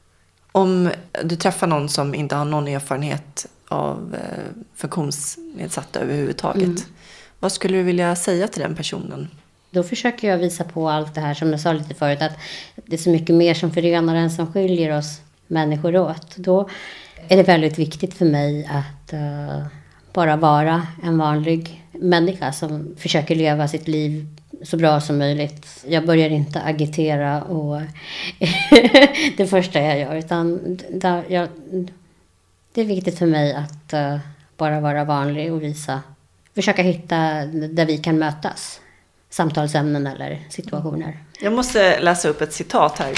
[0.53, 0.91] Om
[1.25, 6.87] du träffar någon som inte har någon erfarenhet av eh, funktionsnedsatta överhuvudtaget.
[7.41, 9.29] Vad skulle du vilja säga till den personen?
[9.71, 12.23] Då försöker jag visa på allt det här som jag sa lite förut.
[12.23, 12.37] Att
[12.75, 16.37] det är så mycket mer som förenar än som skiljer oss människor åt.
[16.37, 16.69] Då
[17.29, 19.67] är det väldigt viktigt för mig att eh,
[20.13, 24.27] bara vara en vanlig människa som försöker leva sitt liv
[24.63, 25.85] så bra som möjligt.
[25.89, 27.81] Jag börjar inte agitera och
[29.37, 30.15] det första jag gör.
[30.15, 31.49] Utan där jag,
[32.73, 34.19] det är viktigt för mig att eh,
[34.57, 36.03] bara vara vanlig och visa,
[36.55, 38.81] försöka hitta där vi kan mötas.
[39.31, 41.19] Samtalsämnen eller situationer.
[41.41, 43.13] Jag måste läsa upp ett citat här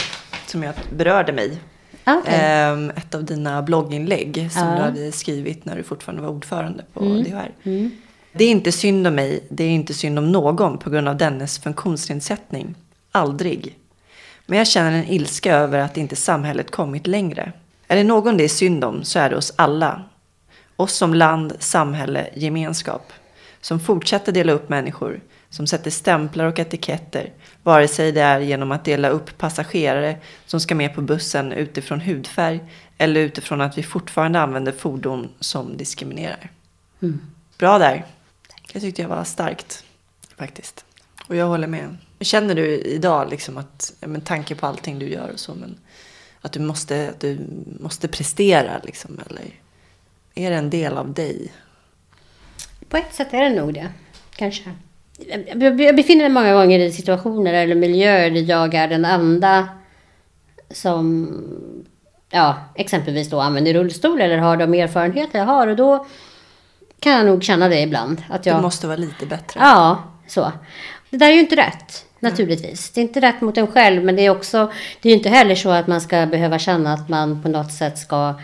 [0.46, 1.58] som jag berörde mig.
[2.06, 2.34] Okej.
[2.34, 4.74] Ehm, ett av dina blogginlägg som Ja.
[4.76, 7.22] du hade skrivit när du fortfarande var ordförande på Mm.
[7.24, 7.50] DHR.
[7.62, 7.90] Mm.
[8.32, 11.16] Det är inte synd om mig, det är inte synd om någon på grund av
[11.16, 12.74] dennes funktionsnedsättning.
[13.12, 13.78] Aldrig.
[14.46, 17.52] Men jag känner en ilska över att inte samhället kommit längre.
[17.88, 20.02] Är det någon det är synd om så är det oss alla.
[20.76, 23.12] Oss som land, samhälle, gemenskap.
[23.60, 25.20] Som fortsätter dela upp människor.
[25.52, 27.32] Som sätter stämplar och etiketter,
[27.62, 32.00] vare sig det är genom att dela upp passagerare som ska med på bussen utifrån
[32.00, 32.60] hudfärg
[32.98, 36.50] eller utifrån att vi fortfarande använder fordon som diskriminerar.
[37.58, 38.04] Bra där.
[38.72, 39.84] Det tyckte jag var starkt
[40.36, 40.84] faktiskt.
[41.28, 41.96] Och jag håller med.
[42.20, 45.78] Känner du idag liksom att, med tanke på allting du gör och så, men
[46.40, 47.38] att du måste, att du
[47.80, 49.44] måste prestera liksom, eller
[50.34, 51.52] är det en del av dig?
[52.88, 53.88] På ett sätt är det nog det.
[54.36, 54.74] Kanske.
[55.54, 59.68] Jag befinner mig många gånger i situationer eller miljöer där jag är den enda
[60.70, 61.28] som
[62.30, 65.66] ja, exempelvis då använder rullstol eller har de erfarenheter jag har.
[65.66, 66.06] Och då
[67.00, 68.22] kan jag nog känna det ibland.
[68.28, 69.60] Att jag, Du måste vara lite bättre.
[69.60, 70.52] Ja, så.
[71.10, 72.90] Det där är ju inte rätt, naturligtvis.
[72.90, 74.72] Det är inte rätt mot en själv, men det är också...
[75.00, 77.72] Det är ju inte heller så att man ska behöva känna att man på något
[77.72, 78.34] sätt ska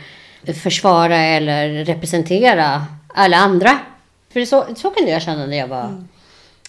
[0.63, 3.79] försvara eller representera alla andra.
[4.33, 6.05] För så, så kunde jag känna när jag var,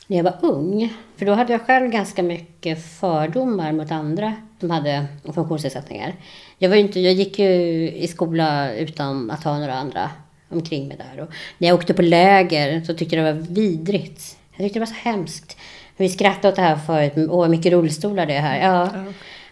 [0.09, 0.93] när jag var ung.
[1.17, 6.15] För då hade jag själv ganska mycket fördomar mot andra som hade funktionsnedsättningar.
[6.57, 7.51] Jag, var inte, jag gick ju
[7.91, 10.09] i skola utan att ha några andra
[10.49, 11.23] omkring mig där.
[11.23, 14.37] Och när jag åkte på läger så tyckte jag det var vidrigt.
[14.51, 15.57] Jag tyckte det var så hemskt.
[15.97, 17.13] Vi skrattade åt det här förut.
[17.15, 18.61] Åh, vad mycket rullstolar det är här.
[18.61, 18.89] Ja.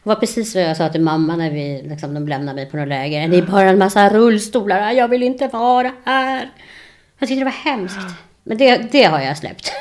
[0.04, 2.78] Det var precis vad jag sa till mamma när vi, liksom, de lämnade mig på
[2.78, 3.28] något läger.
[3.28, 4.92] Det är bara en massa rullstolar.
[4.92, 6.50] Jag vill inte vara här.
[7.20, 7.98] Jag tyckte det var hemskt.
[8.44, 9.72] Men det, det har jag släppt.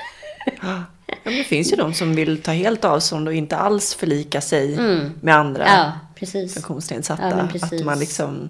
[0.62, 0.82] Ja,
[1.24, 4.76] det finns ju de som vill ta helt avstånd och inte alls förlika sig
[5.20, 6.54] med andra Ja, precis.
[6.54, 7.48] funktionsnedsatta.
[7.52, 8.48] Ja, att man liksom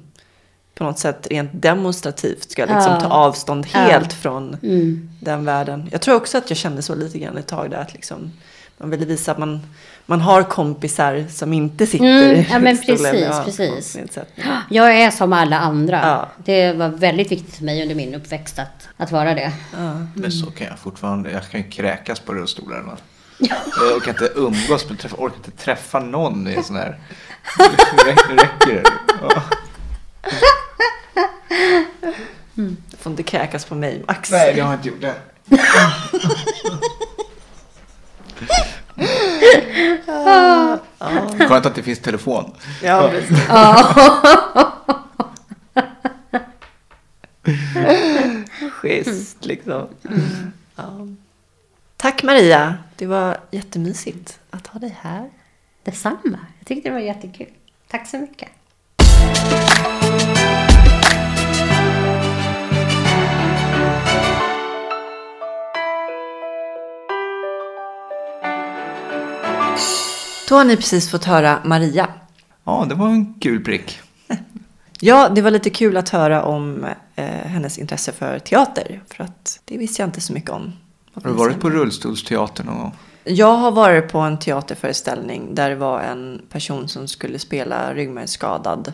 [0.75, 3.01] på något sätt rent demonstrativt ska liksom Ja.
[3.01, 5.11] ta avstånd helt från Mm.
[5.21, 5.89] den världen.
[5.93, 8.33] Jag tror också att jag kände så lite grann ett tag där att liksom
[8.79, 9.61] man ville visa att man,
[10.07, 13.99] man har kompisar som inte sitter Mm, i ja, men precis, har precis.
[14.71, 16.01] Jag är som alla andra.
[16.03, 16.29] Ja.
[16.45, 19.53] Det var väldigt viktigt för mig under min uppväxt att, att vara det.
[20.15, 21.31] Men så kan jag fortfarande.
[21.31, 22.97] Jag kan ju kräkas på rullstolarna.
[23.39, 26.99] Jag orkar inte umgås med, träffa, orkar inte träffa någon i en sån här.
[27.59, 28.83] Nu räcker, det.
[29.23, 29.43] Ja.
[32.55, 34.31] Du får inte kräkas på mig Max.
[34.31, 35.15] Nej, jag har inte gjort det.
[41.49, 42.55] Skönt att det finns telefon.
[42.83, 43.39] Ja, precis.
[48.73, 49.89] Schysst liksom.
[50.77, 51.09] Ja.
[51.97, 52.75] Tack Maria.
[52.97, 55.31] Det var jättemysigt att ha dig här.
[55.85, 56.39] Detsamma.
[56.59, 57.49] Jag tyckte det var jättekul.
[57.89, 58.49] Tack så mycket.
[70.49, 72.09] Då har ni precis fått höra Maria.
[72.65, 74.01] Ja, det var en kul prick.
[75.01, 79.03] Ja, det var lite kul att höra om eh, hennes intresse för teater.
[79.09, 80.73] För att det visste jag inte så mycket om.
[81.15, 82.93] Har du varit på rullstolsteater någon gång?
[83.25, 88.93] Jag har varit på en teaterföreställning där det var en person som skulle spela ryggmärgsskadad.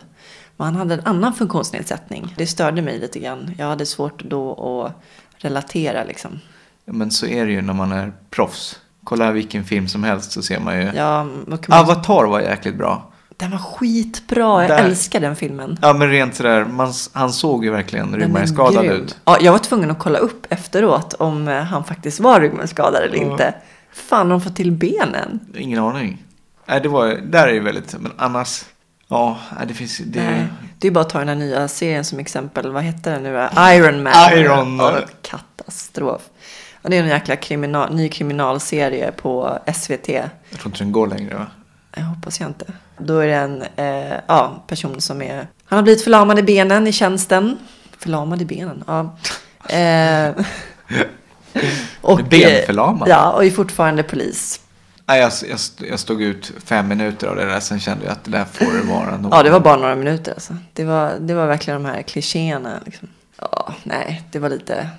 [0.57, 2.33] Men han hade en annan funktionsnedsättning.
[2.37, 3.51] Det störde mig lite grann.
[3.57, 5.03] Jag hade svårt då att
[5.43, 6.39] relatera liksom.
[6.85, 8.79] Ja, men så är det ju när man är proffs.
[9.03, 10.91] Kolla vilken film som helst så ser man ju.
[10.95, 11.59] Ja, man...
[11.69, 13.09] Avatar var jäkligt bra.
[13.37, 14.61] Den var skitbra.
[14.61, 15.77] Jag Där- älskar den filmen.
[15.81, 19.17] Ja, men rent sådär, man, han såg ju verkligen ryggmärgsskadad ut.
[19.25, 23.17] Ja, jag var tvungen att kolla upp efteråt om eh, han faktiskt var ryggmärgsskadad eller
[23.17, 23.31] Ja.
[23.31, 23.53] inte.
[23.93, 25.39] Fan, de får till benen.
[25.57, 26.23] Ingen aning.
[26.65, 28.65] Nej, det var, där är ju väldigt, men annars,
[29.07, 29.37] ja,
[29.67, 30.47] det finns, det, Nej,
[30.79, 32.71] det är bara att ta den här nya serien som exempel.
[32.71, 33.47] Vad heter den nu?
[33.75, 34.13] Iron Man.
[34.33, 34.93] Iron Man.
[34.93, 36.21] Ja, katastrof.
[36.83, 40.09] Och det är en jäkla kriminal, ny kriminalserie på SVT.
[40.09, 40.29] jag
[40.59, 41.47] tror inte den går längre va?
[41.95, 42.65] Jag hoppas jag inte.
[42.97, 45.47] Då är det en eh, ja, person som är...
[45.65, 47.57] Han har blivit förlamad i benen i tjänsten.
[47.97, 48.83] Förlamad i benen?
[48.87, 49.17] Ja.
[49.69, 50.31] Eh,
[52.01, 53.09] och, eh, Benförlamad?
[53.09, 54.61] Ja, och är fortfarande polis.
[55.05, 58.23] Nej, jag, jag, jag stod ut fem minuter av det där, sen kände jag att
[58.23, 59.33] det där får det vara nog.
[59.33, 60.55] Ja, det var bara några minuter alltså.
[60.73, 62.79] Det var, det var verkligen de här klichéerna.
[62.85, 63.07] Liksom.
[63.39, 64.89] Ja, nej, det var lite...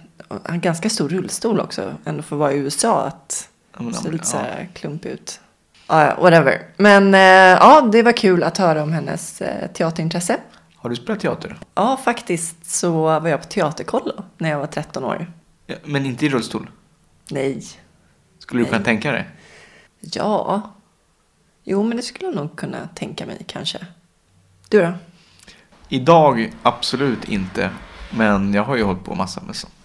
[0.45, 3.07] En ganska stor rullstol också, ändå för att vara i USA.
[3.07, 3.49] Att
[3.79, 5.41] Ja, ser lite så här klump ut.
[5.89, 6.63] Ja, ja, whatever.
[6.77, 10.41] Men eh, ja, det var kul att höra om hennes eh, teaterintresse.
[10.77, 11.57] Har du spelat teater?
[11.75, 15.33] Ja, faktiskt så var jag på teaterkollo när jag var 13 år.
[15.67, 16.71] Ja, men inte i rullstol?
[17.31, 17.65] Nej.
[18.39, 18.73] Skulle du Nej.
[18.73, 19.29] kunna tänka dig?
[20.01, 20.63] Ja.
[21.65, 23.87] Jo, men det skulle jag nog kunna tänka mig kanske.
[24.69, 24.93] Du då?
[25.89, 27.71] Idag absolut inte.
[28.11, 29.84] Men jag har ju hållit på massa med sånt.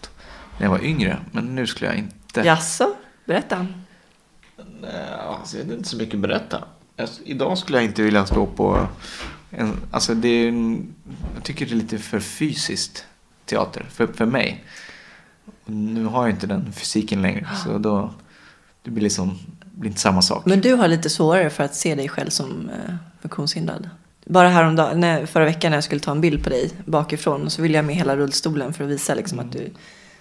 [0.59, 1.19] När jag var yngre.
[1.31, 2.41] Men nu skulle jag inte.
[2.41, 2.95] Jaså?
[3.25, 3.67] Berätta.
[4.81, 6.63] Nej, alltså, det är inte så mycket att berätta.
[6.97, 8.87] Alltså, idag skulle jag inte vilja stå på
[9.51, 10.93] en, alltså det är en,
[11.35, 13.05] jag tycker det är lite för fysiskt
[13.45, 14.63] teater för, för mig.
[15.65, 18.13] Nu har jag inte den fysiken längre så då
[18.83, 20.45] Det blir liksom, det blir inte samma sak.
[20.45, 23.89] Men du har lite svårare för att se dig själv som eh, funktionshindrad.
[24.25, 27.61] Bara häromdagen, när, förra veckan när jag skulle ta en bild på dig bakifrån så
[27.61, 29.69] ville jag med hela rullstolen för att visa liksom att du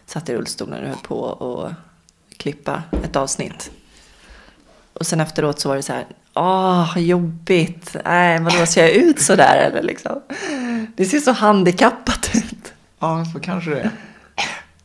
[0.08, 1.72] satt i rullstolen och höll på att
[2.36, 3.70] klippa ett avsnitt.
[4.92, 9.20] Och sen efteråt så var det så här, åh, jobbigt, nej, vadå, ser jag ut
[9.20, 10.20] så där eller liksom?
[10.96, 12.72] Det ser så handikappat ut.
[12.98, 13.90] Ja, så kanske det är.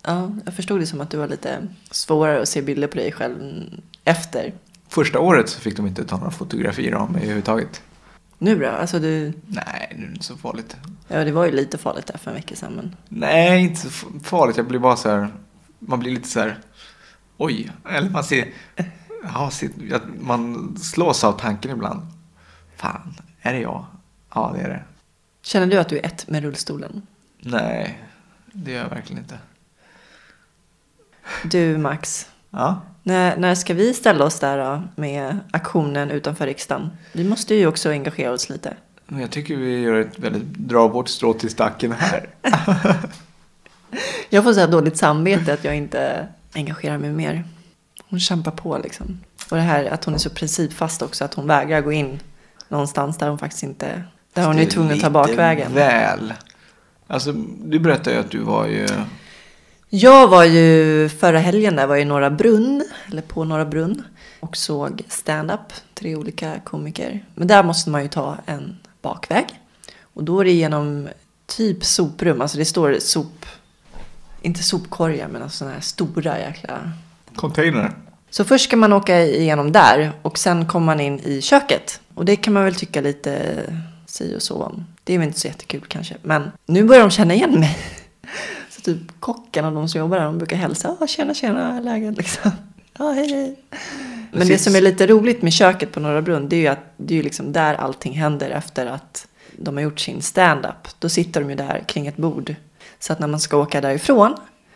[0.04, 3.12] Ja, jag förstod det som att du var lite svårare att se bilder på dig
[3.12, 3.64] själv
[4.04, 4.54] efter.
[4.88, 7.82] Första året så fick de inte ta några fotografier av mig överhuvudtaget.
[8.44, 8.68] Nu då?
[8.70, 10.78] Alltså du, Nej, nu är det inte så farligt.
[11.08, 12.96] ja det var ju lite farligt där för en vecka sedan men.
[13.10, 13.89] Nej, inte så
[14.24, 14.58] farligt.
[14.58, 15.28] Jag blir bara så här,
[15.80, 16.60] man blir lite så här,
[17.38, 18.48] oj, eller man ser,
[19.24, 19.52] ja,
[20.20, 22.02] man slås av tanken ibland.
[22.76, 23.86] Fan, är det jag?
[24.36, 24.84] Ja, det är det.
[25.41, 27.02] Känner du att du är ett med rullstolen?
[27.39, 28.04] Nej,
[28.54, 29.38] det gör jag verkligen inte.
[31.44, 36.89] Du Max, Ja, när, när ska vi ställa oss där då med aktionen utanför riksdagen?
[37.12, 38.74] Vi måste ju också engagera oss lite.
[39.06, 42.30] men jag tycker vi gör ett väldigt, drar vårt strå till stacken här.
[44.30, 47.43] Jag får så här dåligt samvete att jag inte engagerar mig mer.
[48.10, 49.20] Hon kämpar på liksom.
[49.51, 52.20] Och det här att hon är så principfast också, att hon vägrar gå in
[52.68, 54.04] någonstans där hon faktiskt inte...
[54.34, 55.74] Där hon är tvungen att ta bakvägen.
[55.74, 56.34] väl.
[57.08, 57.32] Alltså,
[57.64, 58.88] du berättade ju att du var ju,
[59.96, 64.04] Jag var ju förra helgen där var i Norra Brunn, eller på Norra Brunn,
[64.39, 67.26] och såg stand-up, tre olika komiker.
[67.36, 69.46] Men där måste man ju ta en bakväg.
[70.02, 71.10] Och då är det genom
[71.46, 73.46] typ soprum, alltså det står sop,
[74.41, 76.91] inte sopkorgar men alltså sådana här stora jäkla
[77.36, 77.91] container.
[78.30, 82.00] Så först ska man åka igenom där och sen kommer man in i köket.
[82.16, 83.64] Och det kan man väl tycka lite
[84.06, 84.86] si och så om.
[85.04, 86.16] Det är väl inte så jättekul kanske.
[86.22, 87.78] Men nu börjar de känna igen mig.
[88.84, 90.98] Typ kocken och de som jobbar där, de brukar hälsa.
[91.00, 92.52] Ja, tjena, tjena, läget liksom.
[92.98, 93.60] Ja, hej, hej.
[94.32, 96.94] Men det som är lite roligt med köket på Norra Brunn, det är ju att
[96.98, 99.28] det är ju liksom där allting händer efter att
[99.58, 100.88] de har gjort sin stand-up.
[101.00, 102.56] Då sitter de ju där kring ett bord.
[103.00, 104.36] Så att när man ska åka därifrån,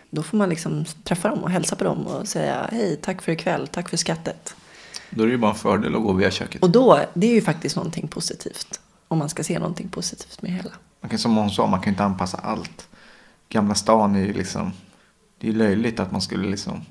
[0.09, 3.31] då får man liksom träffa dem och hälsa på dem och säga hej, tack för
[3.31, 4.55] ikväll, tack för skattet.
[5.09, 6.63] Då är det ju bara en fördel att gå via köket.
[6.63, 8.79] Och då, det är ju faktiskt någonting positivt.
[9.07, 10.71] Om man ska se någonting positivt med hela.
[11.01, 12.87] Man kan, som hon sa, man kan inte anpassa allt.
[13.49, 14.71] Gamla stan är ju liksom,
[15.37, 16.81] det är ju löjligt att man skulle liksom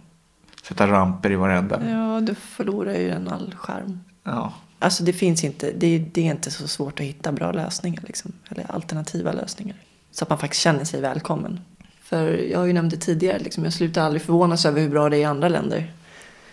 [0.62, 1.90] sätta ramper i varenda.
[1.90, 4.00] Ja, du förlorar ju en all charm.
[4.22, 4.52] Ja.
[4.78, 8.32] Alltså det finns inte, det, det är inte så svårt att hitta bra lösningar liksom.
[8.48, 9.76] Eller alternativa lösningar.
[10.10, 11.60] Så att man faktiskt känner sig välkommen.
[12.02, 15.08] För jag har ju nämnt det tidigare, liksom, jag slutar aldrig förvånas över hur bra
[15.08, 15.92] det är i andra länder.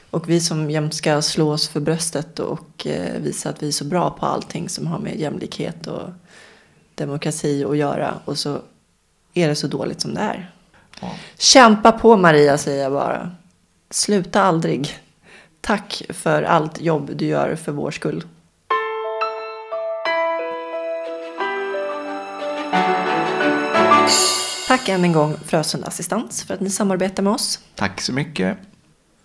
[0.10, 3.72] Och vi som jämt ska slå oss för bröstet och eh, visa att vi är
[3.72, 6.10] så bra på allting som har med jämlikhet och
[6.96, 8.14] demokrati att göra.
[8.26, 8.62] Och så
[9.34, 10.52] är det så dåligt som det är.
[11.02, 11.12] ja.
[11.38, 13.32] Kämpa på Maria säger jag bara.
[13.90, 15.00] Sluta aldrig.
[15.62, 18.24] Tack för allt jobb du gör för vår skull.
[24.68, 27.60] Tack än en gång Frösunda Assistans för att ni samarbetar med oss.
[27.76, 28.58] Tack så mycket.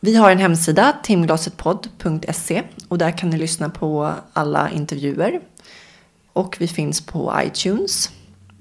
[0.00, 5.40] Vi har en hemsida, timglasetpodd.se och där kan ni lyssna på alla intervjuer.
[6.32, 8.10] Och vi finns på iTunes.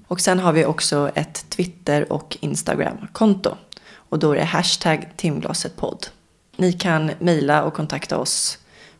[0.07, 3.55] Och sen har vi också ett Twitter och Instagram-konto.
[4.09, 6.07] Och då är det hashtag timglasetpodd.
[6.55, 8.57] Ni kan mejla och kontakta oss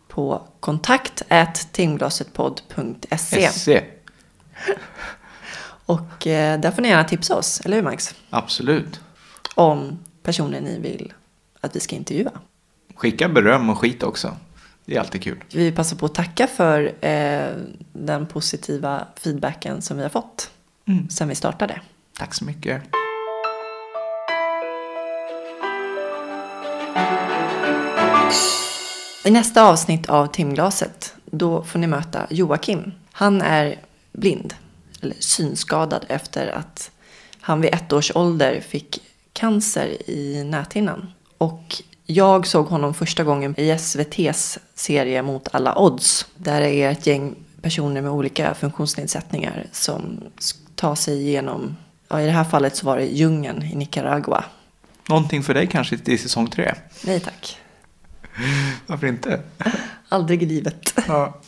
[0.08, 1.24] på kontakt
[1.72, 3.50] timglasetpodd.se.
[3.50, 3.68] SC.
[5.86, 8.16] Och eh, där får ni gärna tipsa oss, eller hur Max?
[8.30, 9.00] Absolut.
[9.56, 11.14] Om personer ni vill
[11.62, 12.32] att vi ska intervjua.
[12.96, 14.36] Skicka beröm och skit också.
[14.86, 15.44] Det är alltid kul.
[15.54, 17.48] Vi passar på att tacka för eh,
[17.94, 20.52] den positiva feedbacken som vi har fått
[20.88, 21.10] Mm.
[21.10, 21.82] sen vi startade.
[22.18, 22.84] Tack så mycket.
[29.26, 32.92] I nästa avsnitt av Timglaset, då får ni möta Joakim.
[33.12, 33.80] Han är
[34.12, 34.54] blind,
[35.02, 36.92] eller synskadad efter att
[37.42, 39.02] han vid ett års ålder fick
[39.34, 41.12] cancer i näthinnan.
[41.38, 46.26] Och jag såg honom första gången i SVTs serie Mot alla odds.
[46.38, 50.20] Där det är ett gäng personer med olika funktionsnedsättningar som
[50.78, 54.44] tar sig igenom, ja, i det här fallet så var det djungeln i Nicaragua.
[55.10, 56.74] Någonting för dig kanske i säsong tre.
[57.06, 57.58] Nej tack,
[58.88, 59.42] Varför inte?
[60.10, 60.94] aldrig i livet.
[61.08, 61.40] Ja.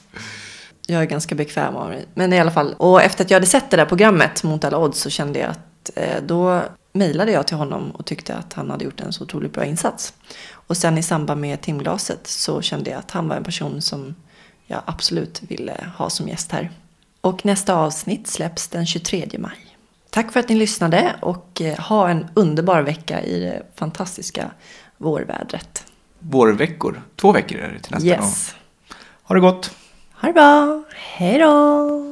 [0.88, 2.06] Jag är ganska bekväm av det.
[2.14, 2.74] Men i alla fall.
[2.78, 5.50] Och efter att jag hade sett det där programmet mot alla odds så kände jag
[5.50, 6.64] att eh, då
[6.94, 10.14] mejlade jag till honom och tyckte att han hade gjort en så otroligt bra insats.
[10.52, 14.16] Och sen i samband med timglaset så kände jag att han var en person som
[14.68, 16.72] jag absolut ville ha som gäst här.
[17.22, 19.58] Och nästa avsnitt släpps den 23 maj.
[20.10, 24.52] Tack för att ni lyssnade och eh, ha en underbar vecka i det fantastiska
[24.98, 25.86] vårvädret.
[26.20, 27.02] vårveckor.
[27.16, 28.26] Två veckor är det till nästa gång.
[28.26, 28.56] Yes.
[29.24, 29.72] Ha det gott!
[30.14, 30.84] Ha det bra.
[30.96, 32.09] Hej då.